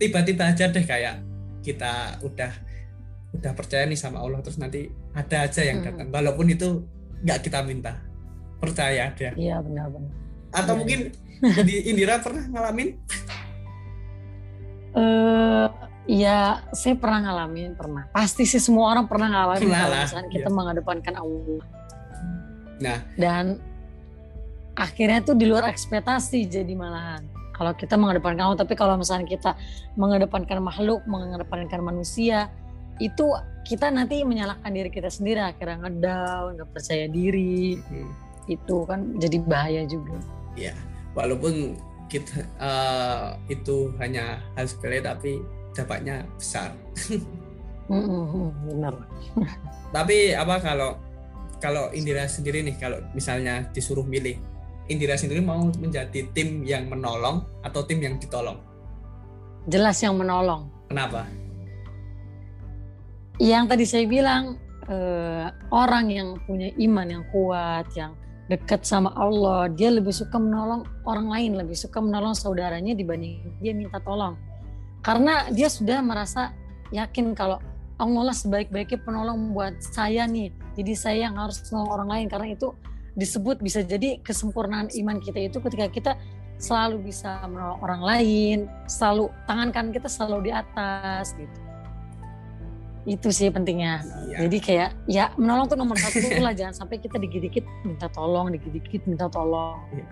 Tiba-tiba 0.00 0.48
aja 0.48 0.68
deh 0.72 0.84
kayak 0.84 1.20
kita 1.60 2.22
udah 2.24 2.52
udah 3.30 3.52
percaya 3.54 3.86
nih 3.86 4.00
sama 4.00 4.24
Allah 4.24 4.42
terus 4.42 4.58
nanti 4.58 4.90
ada 5.14 5.46
aja 5.46 5.62
yang 5.62 5.84
datang. 5.84 6.08
Hmm. 6.10 6.14
walaupun 6.14 6.46
itu 6.50 6.86
nggak 7.22 7.38
kita 7.46 7.62
minta. 7.62 8.00
Percaya 8.60 9.12
ada. 9.12 9.32
Iya 9.36 9.60
benar-benar 9.60 10.20
atau 10.50 10.74
ya, 10.74 10.78
mungkin 10.78 11.00
di 11.68 11.74
Indira 11.90 12.18
pernah 12.20 12.44
ngalamin? 12.50 12.88
Uh, 14.90 15.70
ya 16.10 16.66
saya 16.74 16.98
pernah 16.98 17.30
ngalamin 17.30 17.78
pernah. 17.78 18.04
Pasti 18.10 18.42
sih 18.44 18.58
semua 18.58 18.90
orang 18.90 19.06
pernah 19.06 19.30
ngalamin 19.30 19.70
pernah 19.70 19.80
kalau 19.86 19.98
misalnya 20.02 20.30
kita 20.34 20.50
ya. 20.50 20.54
mengedepankan 20.54 21.14
Allah. 21.16 21.62
Nah. 22.80 22.98
Dan 23.14 23.44
akhirnya 24.76 25.20
tuh 25.24 25.36
di 25.36 25.46
luar 25.48 25.66
ekspektasi 25.70 26.46
jadi 26.46 26.72
malahan. 26.74 27.26
Kalau 27.54 27.76
kita 27.76 28.00
mengedepankan 28.00 28.40
Allah 28.40 28.60
tapi 28.60 28.72
kalau 28.72 28.96
misalnya 28.96 29.28
kita 29.28 29.52
mengedepankan 30.00 30.64
makhluk 30.64 31.04
mengedepankan 31.04 31.84
manusia 31.84 32.48
itu 33.00 33.32
kita 33.64 33.92
nanti 33.92 34.24
menyalahkan 34.24 34.72
diri 34.72 34.88
kita 34.92 35.08
sendiri 35.12 35.40
akhirnya 35.40 35.88
ngedown 35.88 36.56
nggak 36.56 36.70
percaya 36.72 37.06
diri. 37.08 37.80
Hmm. 37.80 38.12
itu 38.50 38.82
kan 38.82 39.14
jadi 39.22 39.38
bahaya 39.46 39.86
juga. 39.86 40.18
Ya 40.58 40.74
walaupun 41.14 41.78
kita 42.10 42.42
uh, 42.58 43.38
itu 43.46 43.94
hanya 44.02 44.42
hal 44.58 44.66
sepele 44.66 44.98
tapi 44.98 45.38
dampaknya 45.70 46.26
besar. 46.34 46.74
Benar. 48.66 48.94
Tapi 49.94 50.34
apa 50.34 50.56
kalau 50.58 50.98
kalau 51.62 51.90
Indira 51.94 52.26
sendiri 52.26 52.62
nih 52.66 52.78
kalau 52.78 52.98
misalnya 53.14 53.66
disuruh 53.70 54.06
milih 54.06 54.38
Indira 54.90 55.14
sendiri 55.14 55.38
mau 55.38 55.70
menjadi 55.78 56.26
tim 56.34 56.66
yang 56.66 56.90
menolong 56.90 57.46
atau 57.62 57.86
tim 57.86 58.02
yang 58.02 58.18
ditolong? 58.18 58.58
Jelas 59.70 60.02
yang 60.02 60.18
menolong. 60.18 60.66
Kenapa? 60.90 61.30
Yang 63.38 63.64
tadi 63.70 63.84
saya 63.86 64.04
bilang 64.10 64.58
eh, 64.90 65.46
orang 65.70 66.10
yang 66.10 66.28
punya 66.42 66.74
iman 66.74 67.06
yang 67.06 67.24
kuat 67.30 67.86
yang 67.94 68.18
dekat 68.50 68.82
sama 68.82 69.14
Allah 69.14 69.70
dia 69.70 69.94
lebih 69.94 70.10
suka 70.10 70.34
menolong 70.34 70.82
orang 71.06 71.30
lain 71.30 71.54
lebih 71.54 71.78
suka 71.78 72.02
menolong 72.02 72.34
saudaranya 72.34 72.98
dibanding 72.98 73.38
dia 73.62 73.70
minta 73.70 74.02
tolong. 74.02 74.34
Karena 75.06 75.46
dia 75.54 75.70
sudah 75.70 76.02
merasa 76.02 76.50
yakin 76.90 77.30
kalau 77.38 77.62
Allah 78.00 78.32
lah 78.32 78.36
sebaik-baiknya 78.36 79.06
penolong 79.06 79.54
buat 79.54 79.78
saya 79.78 80.26
nih. 80.26 80.50
Jadi 80.74 80.92
saya 80.98 81.30
yang 81.30 81.38
harus 81.38 81.62
menolong 81.68 81.90
orang 81.94 82.08
lain. 82.10 82.26
Karena 82.32 82.48
itu 82.56 82.72
disebut 83.18 83.58
bisa 83.58 83.82
jadi 83.82 84.22
kesempurnaan 84.22 84.90
iman 84.90 85.18
kita 85.18 85.50
itu 85.50 85.58
ketika 85.58 85.86
kita 85.90 86.12
selalu 86.60 87.10
bisa 87.10 87.40
menolong 87.48 87.80
orang 87.80 88.02
lain 88.04 88.58
selalu 88.84 89.32
tangan 89.48 89.72
kan 89.72 89.86
kita 89.90 90.06
selalu 90.06 90.48
di 90.48 90.52
atas 90.52 91.32
gitu 91.34 91.58
itu 93.08 93.32
sih 93.32 93.48
pentingnya 93.48 94.04
iya. 94.28 94.36
jadi 94.44 94.58
kayak 94.60 94.90
ya 95.08 95.24
menolong 95.40 95.72
tuh 95.72 95.78
nomor 95.80 95.96
satu 95.96 96.20
lah 96.44 96.52
jangan 96.52 96.84
sampai 96.84 97.00
kita 97.00 97.16
dikit-dikit 97.16 97.64
minta 97.88 98.12
tolong 98.12 98.52
dikit-dikit 98.52 99.08
minta 99.08 99.26
tolong 99.32 99.80
iya. 99.96 100.04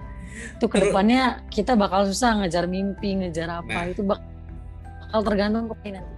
itu 0.56 0.66
ke 0.66 0.76
depannya 0.88 1.44
kita 1.52 1.76
bakal 1.76 2.08
susah 2.08 2.40
ngejar 2.40 2.64
mimpi 2.64 3.20
ngejar 3.20 3.60
apa 3.60 3.68
nah. 3.68 3.92
itu 3.92 4.00
bakal 4.00 5.20
tergantung 5.20 5.68
ke 5.68 5.92
nanti 5.92 6.16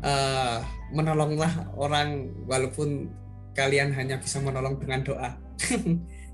uh, 0.00 0.64
menolonglah 0.96 1.52
orang 1.76 2.32
walaupun 2.48 3.12
kalian 3.58 3.90
hanya 3.90 4.22
bisa 4.22 4.38
menolong 4.38 4.78
dengan 4.78 5.02
doa 5.02 5.30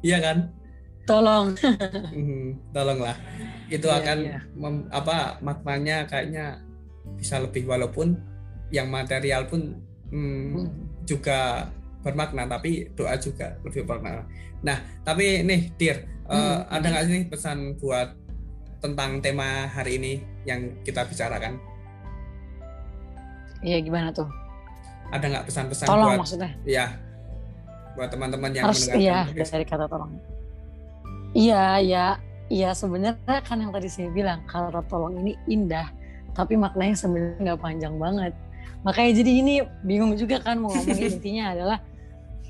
iya 0.06 0.20
kan 0.20 0.52
tolong 1.08 1.56
tolonglah 2.76 3.16
itu 3.72 3.88
iya, 3.88 3.96
akan 4.00 4.18
iya. 4.24 4.40
Mem, 4.56 4.76
apa 4.92 5.40
maknanya 5.40 6.04
kayaknya 6.04 6.60
bisa 7.16 7.40
lebih 7.40 7.68
walaupun 7.68 8.16
yang 8.72 8.88
material 8.88 9.48
pun 9.48 9.76
hmm, 10.08 10.44
hmm. 10.56 10.68
juga 11.04 11.68
bermakna 12.04 12.44
tapi 12.44 12.92
doa 12.92 13.16
juga 13.16 13.56
lebih 13.64 13.88
bermakna. 13.88 14.28
Nah 14.60 14.80
tapi 15.04 15.40
nih 15.44 15.72
Dir 15.76 16.04
hmm. 16.04 16.32
uh, 16.32 16.58
ada 16.68 16.86
nggak 16.88 17.04
sih 17.08 17.22
pesan 17.28 17.80
buat 17.80 18.12
tentang 18.84 19.24
tema 19.24 19.68
hari 19.72 19.96
ini 19.96 20.12
yang 20.44 20.80
kita 20.84 21.08
bicarakan? 21.08 21.56
Iya 23.64 23.80
gimana 23.80 24.12
tuh? 24.12 24.28
Ada 25.08 25.24
nggak 25.24 25.46
pesan-pesan 25.48 25.86
tolong 25.88 26.16
buat, 26.16 26.20
maksudnya? 26.20 26.52
Ya 26.68 27.00
buat 27.94 28.10
teman-teman 28.10 28.50
yang 28.54 28.64
harus 28.70 28.90
iya 28.94 29.26
dari 29.30 29.66
kata 29.66 29.86
tolong. 29.86 30.14
Iya 31.34 31.82
ya 31.82 32.06
iya 32.52 32.70
sebenarnya 32.74 33.40
kan 33.42 33.58
yang 33.58 33.72
tadi 33.74 33.88
saya 33.90 34.10
bilang 34.10 34.42
kata 34.46 34.82
tolong 34.86 35.18
ini 35.18 35.34
indah 35.50 35.90
tapi 36.34 36.58
maknanya 36.58 36.98
sebenarnya 36.98 37.54
nggak 37.54 37.60
panjang 37.62 37.94
banget. 37.96 38.32
Makanya 38.84 39.10
jadi 39.16 39.32
ini 39.40 39.54
bingung 39.86 40.12
juga 40.18 40.42
kan 40.42 40.60
mau 40.60 40.68
ngomongin 40.74 41.08
intinya 41.18 41.54
adalah 41.56 41.78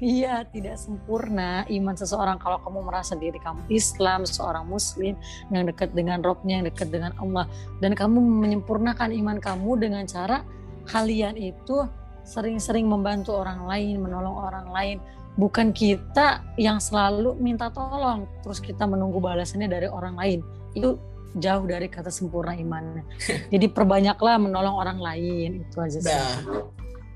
Iya, 0.03 0.43
tidak 0.51 0.75
sempurna 0.75 1.63
iman 1.71 1.95
seseorang 1.95 2.35
kalau 2.43 2.59
kamu 2.67 2.83
merasa 2.83 3.15
diri 3.15 3.39
kamu 3.39 3.63
Islam, 3.71 4.27
seorang 4.27 4.67
Muslim 4.67 5.15
yang 5.55 5.71
dekat 5.71 5.95
dengan 5.95 6.19
Robnya, 6.19 6.59
yang 6.59 6.67
dekat 6.67 6.91
dengan 6.91 7.15
Allah, 7.23 7.47
dan 7.79 7.95
kamu 7.95 8.19
menyempurnakan 8.19 9.15
iman 9.15 9.39
kamu 9.39 9.71
dengan 9.79 10.03
cara 10.11 10.43
kalian 10.91 11.39
itu 11.39 11.87
sering-sering 12.27 12.91
membantu 12.91 13.39
orang 13.39 13.71
lain, 13.71 14.03
menolong 14.03 14.35
orang 14.35 14.67
lain, 14.75 14.97
bukan 15.35 15.75
kita 15.75 16.43
yang 16.55 16.79
selalu 16.79 17.35
minta 17.39 17.71
tolong, 17.71 18.27
terus 18.43 18.63
kita 18.63 18.87
menunggu 18.87 19.19
balasannya 19.19 19.67
dari 19.67 19.89
orang 19.91 20.15
lain. 20.15 20.41
Itu 20.75 20.99
jauh 21.35 21.67
dari 21.67 21.91
kata 21.91 22.11
sempurna 22.11 22.55
imannya. 22.55 23.03
Jadi 23.53 23.67
perbanyaklah 23.71 24.39
menolong 24.39 24.77
orang 24.79 24.99
lain 25.03 25.67
itu 25.67 25.77
aja 25.83 25.99
sih. 25.99 26.11
Nah, 26.11 26.35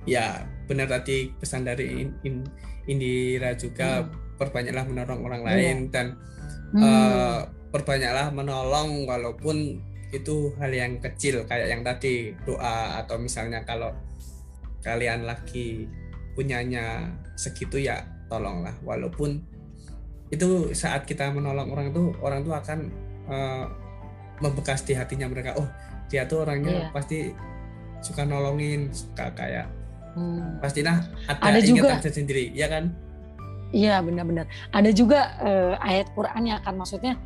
ya 0.09 0.27
benar 0.67 0.91
tadi 0.91 1.33
pesan 1.39 1.65
dari 1.65 2.09
Indira 2.89 3.55
juga 3.55 4.05
hmm. 4.05 4.41
perbanyaklah 4.41 4.85
menolong 4.89 5.21
orang 5.25 5.43
lain 5.47 5.77
hmm. 5.89 5.93
dan 5.93 6.07
hmm. 6.75 6.83
Uh, 6.83 7.41
perbanyaklah 7.69 8.33
menolong 8.33 9.05
walaupun 9.05 9.81
itu 10.09 10.57
hal 10.57 10.73
yang 10.73 10.97
kecil 11.05 11.45
kayak 11.45 11.69
yang 11.69 11.85
tadi 11.85 12.33
doa 12.49 12.97
atau 13.05 13.21
misalnya 13.21 13.61
kalau 13.69 13.93
kalian 14.81 15.29
lagi 15.29 15.85
punyanya 16.39 17.11
segitu 17.35 17.83
ya 17.83 18.07
tolonglah. 18.31 18.79
Walaupun 18.87 19.43
itu 20.31 20.71
saat 20.71 21.03
kita 21.03 21.35
menolong 21.35 21.75
orang 21.75 21.91
itu 21.91 22.15
orang 22.23 22.47
itu 22.47 22.53
akan 22.55 22.79
uh, 23.27 23.67
membekas 24.39 24.87
di 24.87 24.95
hatinya 24.95 25.27
mereka. 25.27 25.59
Oh 25.59 25.67
dia 26.07 26.23
tuh 26.31 26.47
orangnya 26.47 26.87
yeah. 26.87 26.95
pasti 26.95 27.35
suka 27.99 28.23
nolongin 28.23 28.95
suka 28.95 29.35
kayak 29.35 29.67
hmm. 30.15 30.63
pastilah 30.63 31.03
ada, 31.27 31.43
ada 31.43 31.59
juga 31.59 31.99
sendiri 31.99 32.55
ya 32.55 32.71
kan? 32.71 32.95
Iya 33.75 34.01
benar-benar. 34.01 34.47
Ada 34.71 34.95
juga 34.95 35.35
uh, 35.43 35.75
ayat 35.83 36.09
Quran 36.15 36.55
yang 36.55 36.63
akan 36.63 36.75
maksudnya 36.79 37.19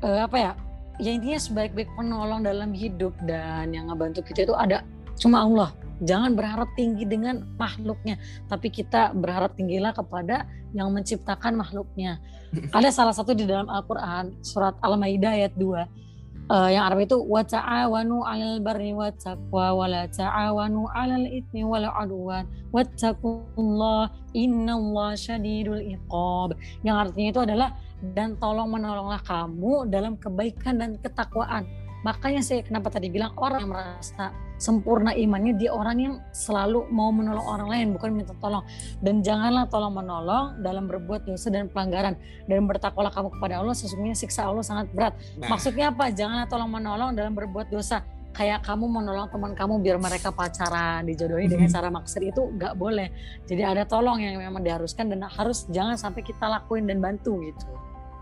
uh, 0.00 0.24
apa 0.24 0.36
ya? 0.40 0.52
Ya 1.00 1.10
intinya 1.16 1.40
sebaik-baik 1.40 1.88
penolong 1.96 2.44
dalam 2.44 2.72
hidup 2.72 3.12
dan 3.28 3.72
yang 3.72 3.88
ngebantu 3.92 4.24
kita 4.24 4.48
itu 4.48 4.54
ada 4.56 4.84
cuma 5.22 5.46
Allah 5.46 5.70
jangan 6.02 6.34
berharap 6.34 6.74
tinggi 6.74 7.06
dengan 7.06 7.46
makhluknya 7.54 8.18
tapi 8.50 8.74
kita 8.74 9.14
berharap 9.14 9.54
tinggilah 9.54 9.94
kepada 9.94 10.50
yang 10.74 10.90
menciptakan 10.90 11.54
makhluknya 11.54 12.18
ada 12.76 12.90
salah 12.90 13.14
satu 13.14 13.30
di 13.38 13.46
dalam 13.46 13.70
Al-Quran 13.70 14.42
surat 14.42 14.74
Al-Maidah 14.82 15.38
ayat 15.38 15.54
2 15.54 16.02
uh, 16.50 16.68
yang 16.68 16.90
Arab 16.90 17.06
itu 17.06 17.16
wa 17.22 17.46
ta'awanu 17.46 18.26
'alal 18.26 18.58
barri 18.58 18.90
wat 18.92 19.14
taqwa 19.22 19.78
wa 19.78 19.86
la 19.86 20.10
ta'awanu 20.10 20.90
'alal 20.90 21.26
itsmi 21.30 21.62
wal 21.62 21.86
'udwan 21.86 22.44
wattaqullah 22.72 24.10
innallaha 24.32 25.14
syadidul 25.14 25.84
iqab. 25.84 26.56
Yang 26.82 26.96
artinya 27.08 27.28
itu 27.28 27.42
adalah 27.44 27.68
dan 28.16 28.34
tolong 28.40 28.72
menolonglah 28.72 29.22
kamu 29.22 29.86
dalam 29.92 30.18
kebaikan 30.18 30.80
dan 30.80 30.90
ketakwaan. 30.98 31.68
Makanya 32.02 32.42
saya 32.42 32.66
kenapa 32.66 32.90
tadi 32.90 33.06
bilang 33.08 33.30
orang 33.38 33.62
yang 33.62 33.72
merasa 33.72 34.34
sempurna 34.58 35.10
imannya 35.14 35.58
dia 35.58 35.74
orang 35.74 35.98
yang 35.98 36.14
selalu 36.30 36.86
mau 36.90 37.10
menolong 37.10 37.42
orang 37.42 37.68
lain 37.70 37.86
bukan 37.94 38.10
minta 38.14 38.34
tolong. 38.38 38.62
Dan 38.98 39.22
janganlah 39.22 39.66
tolong 39.66 39.94
menolong 39.94 40.62
dalam 40.62 40.86
berbuat 40.86 41.26
dosa 41.26 41.50
dan 41.50 41.70
pelanggaran. 41.70 42.14
Dan 42.46 42.66
bertakwalah 42.66 43.10
kamu 43.10 43.38
kepada 43.38 43.62
Allah 43.62 43.74
sesungguhnya 43.74 44.18
siksa 44.18 44.46
Allah 44.46 44.62
sangat 44.66 44.90
berat. 44.94 45.14
Nah. 45.38 45.50
maksudnya 45.50 45.90
apa? 45.90 46.10
Janganlah 46.10 46.46
tolong 46.50 46.70
menolong 46.70 47.10
dalam 47.14 47.34
berbuat 47.34 47.70
dosa. 47.70 48.02
Kayak 48.32 48.64
kamu 48.64 48.88
menolong 48.88 49.28
teman 49.28 49.52
kamu 49.52 49.74
biar 49.84 50.00
mereka 50.00 50.32
pacaran 50.32 51.04
dijodohin 51.04 51.52
dengan 51.52 51.68
cara 51.68 51.92
maksir 51.92 52.24
itu 52.24 52.48
nggak 52.56 52.74
boleh. 52.80 53.12
Jadi 53.44 53.60
ada 53.60 53.84
tolong 53.84 54.24
yang 54.24 54.40
memang 54.40 54.64
diharuskan 54.64 55.12
dan 55.12 55.28
harus 55.28 55.68
jangan 55.68 56.00
sampai 56.00 56.24
kita 56.24 56.48
lakuin 56.48 56.88
dan 56.88 56.98
bantu 56.98 57.44
gitu. 57.44 57.68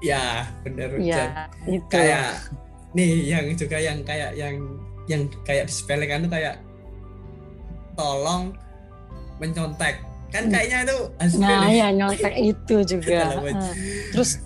Ya 0.02 0.50
benar 0.66 0.98
ya 0.98 1.46
itu. 1.68 1.86
Kayak 1.86 2.42
nih 2.92 3.30
yang 3.30 3.46
juga 3.54 3.78
yang 3.78 4.02
kayak 4.02 4.34
yang 4.34 4.54
yang 5.06 5.22
kayak 5.46 5.66
disepelekan 5.70 6.26
tuh 6.26 6.32
kayak 6.32 6.58
tolong 7.94 8.54
mencontek. 9.38 10.02
Kan 10.30 10.46
Hmm. 10.46 10.52
kayaknya 10.54 10.78
itu 10.86 10.98
nah 11.42 11.66
ya 11.66 11.88
nyontek 11.90 12.34
itu 12.38 12.76
juga. 12.86 13.34
Terus 14.14 14.38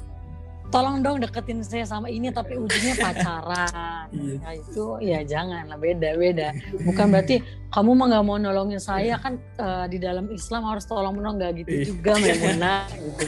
tolong 0.75 0.99
dong 1.01 1.23
deketin 1.23 1.63
saya 1.63 1.87
sama 1.87 2.11
ini 2.11 2.29
tapi 2.29 2.59
ujungnya 2.59 2.99
pacaran. 2.99 4.11
Iya. 4.11 4.35
nah 4.43 4.53
itu 4.53 4.85
ya 4.99 5.23
jangan 5.23 5.71
lah 5.71 5.79
beda 5.79 6.19
beda. 6.19 6.49
Bukan 6.83 7.07
berarti 7.09 7.39
kamu 7.71 7.91
mah 7.95 8.07
nggak 8.11 8.25
mau 8.25 8.37
nolongin 8.37 8.83
saya 8.83 9.15
kan 9.17 9.39
eh, 9.39 9.87
di 9.87 9.99
dalam 9.99 10.27
Islam 10.29 10.67
harus 10.67 10.83
tolong 10.83 11.15
menolong 11.15 11.39
nggak 11.39 11.53
gitu 11.63 11.71
Iya. 11.71 11.85
juga 11.87 12.13
Maimunah 12.19 12.81
gitu. 12.91 13.23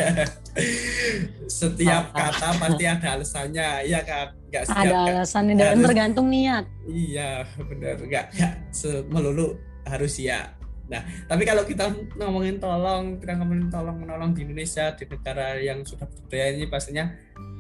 setiap 1.47 2.11
kata 2.11 2.49
pasti 2.59 2.85
ada 2.85 3.09
alasannya. 3.15 3.69
Ya 3.87 4.01
kan 4.03 4.27
nggak 4.51 4.65
setiap 4.67 4.83
ada 4.83 4.97
alasannya 5.15 5.55
dan 5.55 5.67
harus- 5.71 5.85
tergantung 5.87 6.27
niat. 6.27 6.65
Iya 6.85 7.31
benar. 7.57 7.95
Nggak 8.03 8.27
melulu 9.07 9.55
harus 9.87 10.19
ya. 10.19 10.51
Nah 10.87 11.03
tapi 11.27 11.43
kalau 11.43 11.63
kita 11.63 11.91
ngomongin 12.15 12.59
tolong 12.59 13.19
kita 13.19 13.39
ngomongin 13.39 13.67
tolong 13.67 13.97
menolong 13.99 14.31
di 14.31 14.47
Indonesia 14.47 14.95
di 14.95 15.05
negara 15.05 15.59
yang 15.59 15.83
sudah 15.83 16.07
berbudaya 16.07 16.55
ini 16.55 16.67
pastinya 16.67 17.11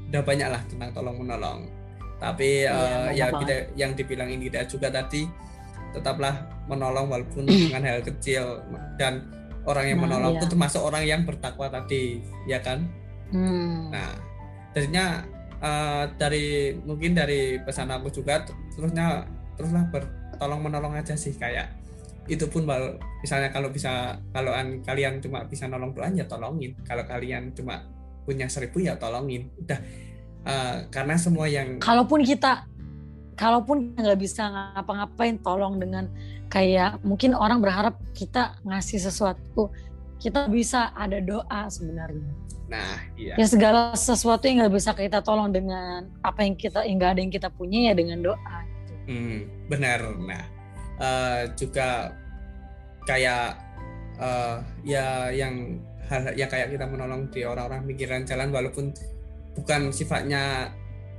udah 0.06 0.22
banyak 0.22 0.48
lah 0.48 0.62
tentang 0.66 0.90
tolong 0.92 1.16
menolong 1.16 1.66
tapi 2.16 2.64
Iya, 2.64 2.72
eh, 2.72 3.08
ya 3.12 3.26
banget. 3.28 3.40
kita 3.40 3.54
yang 3.76 3.92
dibilang 3.92 4.28
Indira 4.28 4.64
juga 4.64 4.88
tadi 4.88 5.28
tetaplah 5.92 6.34
menolong 6.66 7.06
walaupun 7.08 7.44
dengan 7.68 7.82
hal 7.82 8.00
kecil 8.00 8.64
dan 8.96 9.26
orang 9.64 9.90
yang 9.90 9.98
Nah, 9.98 10.04
menolong 10.08 10.32
iya. 10.32 10.40
itu 10.40 10.46
termasuk 10.48 10.80
orang 10.80 11.02
yang 11.02 11.20
bertakwa 11.22 11.66
tadi 11.68 12.20
ya 12.44 12.60
kan 12.60 12.86
Hmm. 13.26 13.90
Nah, 13.90 14.14
jadinya 14.70 15.18
eh, 15.58 16.04
dari 16.14 16.46
mungkin 16.78 17.10
dari 17.10 17.58
pesan 17.58 17.90
aku 17.90 18.06
juga 18.08 18.38
ter- 18.46 18.54
terusnya 18.70 19.26
teruslah 19.58 19.82
bertolong 19.90 20.62
menolong 20.62 20.94
aja 20.94 21.18
sih 21.18 21.34
kayak 21.34 21.74
itu 22.26 22.46
pun 22.46 22.62
misalnya 23.18 23.50
kalau 23.50 23.70
bisa 23.70 24.14
kalau 24.30 24.54
an- 24.54 24.78
kalian 24.82 25.18
cuma 25.18 25.42
bisa 25.42 25.66
nolong 25.66 25.90
doang 25.90 26.14
ya 26.14 26.22
tolongin 26.22 26.70
kalau 26.82 27.02
kalian 27.02 27.50
cuma 27.50 27.82
punya 28.26 28.50
seribu 28.50 28.82
ya 28.82 28.98
tolongin. 28.98 29.48
Udah 29.62 29.78
Eh, 30.46 30.76
karena 30.94 31.18
semua 31.18 31.50
yang 31.50 31.82
kalaupun 31.82 32.22
kita 32.22 32.70
kalaupun 33.34 33.98
nggak 33.98 34.14
bisa 34.14 34.46
ngapa-ngapain 34.46 35.42
tolong 35.42 35.82
dengan 35.82 36.06
kayak 36.46 37.02
mungkin 37.02 37.34
orang 37.34 37.58
berharap 37.58 37.98
kita 38.14 38.54
ngasih 38.62 39.02
sesuatu 39.02 39.74
kita 40.22 40.46
bisa 40.46 40.94
ada 40.94 41.18
doa 41.18 41.66
sebenarnya. 41.66 42.30
Nah 42.70 42.94
iya. 43.18 43.34
Ya 43.34 43.46
segala 43.50 43.90
sesuatu 43.98 44.46
yang 44.46 44.62
nggak 44.62 44.74
bisa 44.78 44.94
kita 44.94 45.18
tolong 45.18 45.50
dengan 45.50 46.14
apa 46.22 46.46
yang 46.46 46.54
kita 46.54 46.86
yang 46.86 47.02
nggak 47.02 47.18
ada 47.18 47.20
yang 47.26 47.34
kita 47.34 47.48
punya 47.50 47.90
ya 47.90 47.92
dengan 47.98 48.22
doa. 48.22 48.58
Hmm, 49.10 49.50
benar. 49.66 50.14
Nah, 50.14 50.44
eh, 51.02 51.40
juga 51.58 52.14
kayak 53.02 53.58
eh, 54.22 54.56
ya 54.86 55.34
yang 55.34 55.82
hal 56.06 56.32
ya 56.32 56.46
kayak 56.46 56.70
kita 56.70 56.84
menolong 56.84 57.26
di 57.28 57.42
orang-orang 57.42 57.82
pinggiran 57.84 58.22
jalan 58.22 58.48
walaupun 58.48 58.94
bukan 59.52 59.90
sifatnya 59.90 60.70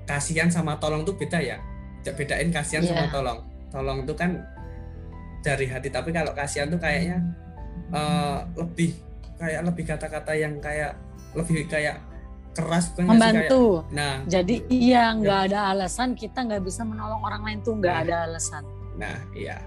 kasihan 0.04 0.48
sama 0.48 0.78
tolong 0.78 1.04
tuh 1.04 1.14
beda 1.14 1.38
ya. 1.38 1.58
Tidak 2.00 2.16
bedain 2.16 2.50
kasihan 2.50 2.82
sama 2.82 3.04
Iya. 3.04 3.12
tolong. 3.12 3.40
Tolong 3.68 4.00
tuh 4.04 4.16
kan 4.16 4.32
dari 5.40 5.66
hati, 5.66 5.88
tapi 5.88 6.10
kalau 6.10 6.32
kasihan 6.32 6.68
tuh 6.68 6.78
kayaknya 6.78 7.20
eh, 7.90 8.38
lebih 8.56 8.92
kayak 9.36 9.62
lebih 9.64 9.84
kata-kata 9.86 10.34
yang 10.34 10.58
kayak 10.58 10.98
lebih 11.32 11.64
kayak 11.68 12.02
keras 12.52 12.90
bukan 12.90 13.06
sih? 13.06 13.08
Kayak- 13.08 13.08
membantu 13.08 13.64
nah, 13.94 14.14
jadi 14.26 14.56
iya 14.68 15.14
nggak 15.14 15.40
ada 15.48 15.72
alasan 15.72 16.12
kita 16.12 16.42
nggak 16.42 16.66
bisa 16.66 16.82
menolong 16.82 17.22
orang 17.22 17.46
lain 17.46 17.60
tuh 17.62 17.78
nggak 17.78 17.94
Nah. 17.94 18.04
ada 18.04 18.16
alasan 18.26 18.64
Nah, 18.98 19.14
iya. 19.32 19.62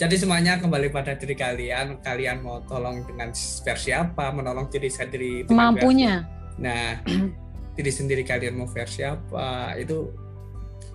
Jadi 0.00 0.16
semuanya 0.16 0.56
kembali 0.56 0.88
pada 0.88 1.12
diri 1.12 1.36
kalian. 1.36 2.00
Kalian 2.00 2.40
mau 2.40 2.64
tolong 2.64 3.04
dengan 3.04 3.30
versi 3.36 3.92
apa, 3.92 4.32
menolong 4.32 4.72
diri 4.72 4.88
sendiri 4.88 5.44
mampunya 5.52 6.24
versi- 6.24 6.38
Nah, 6.60 6.86
diri 7.76 7.92
sendiri 7.92 8.22
kalian 8.24 8.56
mau 8.56 8.68
versi 8.68 9.04
apa, 9.04 9.76
itu 9.76 10.08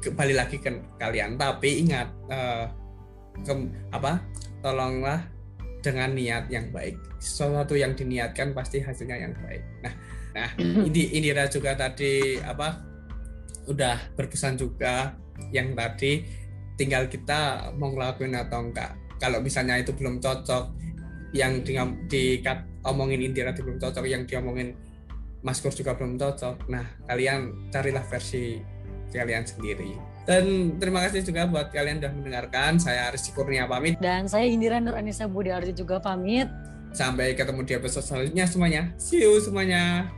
kembali 0.01 0.34
lagi 0.34 0.57
ke 0.57 0.69
kalian. 0.97 1.38
Tapi 1.38 1.86
ingat 1.86 2.07
eh, 2.34 2.65
ke- 3.45 3.71
apa? 3.93 4.21
Tolonglah 4.65 5.21
dengan 5.86 6.17
niat 6.17 6.49
yang 6.49 6.73
baik. 6.73 6.97
Sesuatu 7.21 7.78
yang 7.78 7.93
diniatkan 7.93 8.57
pasti 8.57 8.82
hasilnya 8.82 9.21
yang 9.21 9.34
baik. 9.45 9.61
Nah, 9.86 9.93
nah 10.34 10.49
ini 10.89 11.13
Indira 11.13 11.45
juga 11.45 11.78
tadi 11.78 12.41
apa? 12.41 12.82
Udah 13.69 13.97
berpesan 14.17 14.57
juga 14.57 15.13
yang 15.53 15.78
tadi 15.78 16.26
tinggal 16.76 17.07
kita 17.07 17.71
mau 17.76 17.91
ngelakuin 17.91 18.36
atau 18.36 18.63
enggak. 18.63 18.95
Kalau 19.19 19.39
misalnya 19.39 19.80
itu 19.80 19.95
belum 19.95 20.19
cocok 20.19 20.76
yang 21.36 21.63
di, 21.63 21.76
di 22.07 22.23
omongin 22.84 23.19
Indira 23.23 23.51
itu 23.51 23.63
belum 23.63 23.80
cocok 23.80 24.05
yang 24.07 24.23
diomongin 24.28 24.76
Mas 25.43 25.59
Kur 25.59 25.71
juga 25.71 25.95
belum 25.95 26.19
cocok. 26.19 26.67
Nah 26.71 26.86
kalian 27.07 27.71
carilah 27.71 28.03
versi 28.05 28.59
kalian 29.15 29.47
sendiri. 29.47 29.95
Dan 30.26 30.76
terima 30.82 31.05
kasih 31.05 31.21
juga 31.23 31.45
buat 31.47 31.69
kalian 31.71 32.01
sudah 32.01 32.11
mendengarkan. 32.11 32.82
Saya 32.82 33.13
Rizky 33.13 33.32
Kurnia 33.32 33.69
pamit. 33.69 33.95
Dan 34.01 34.26
saya 34.26 34.49
Indira 34.49 34.82
Nur 34.82 34.97
Anissa 34.97 35.30
Budiarti 35.30 35.71
juga 35.71 36.01
pamit. 36.01 36.49
Sampai 36.91 37.38
ketemu 37.38 37.61
di 37.63 37.73
episode 37.78 38.03
selanjutnya 38.03 38.45
semuanya. 38.49 38.84
See 38.97 39.21
you 39.21 39.38
semuanya 39.39 40.09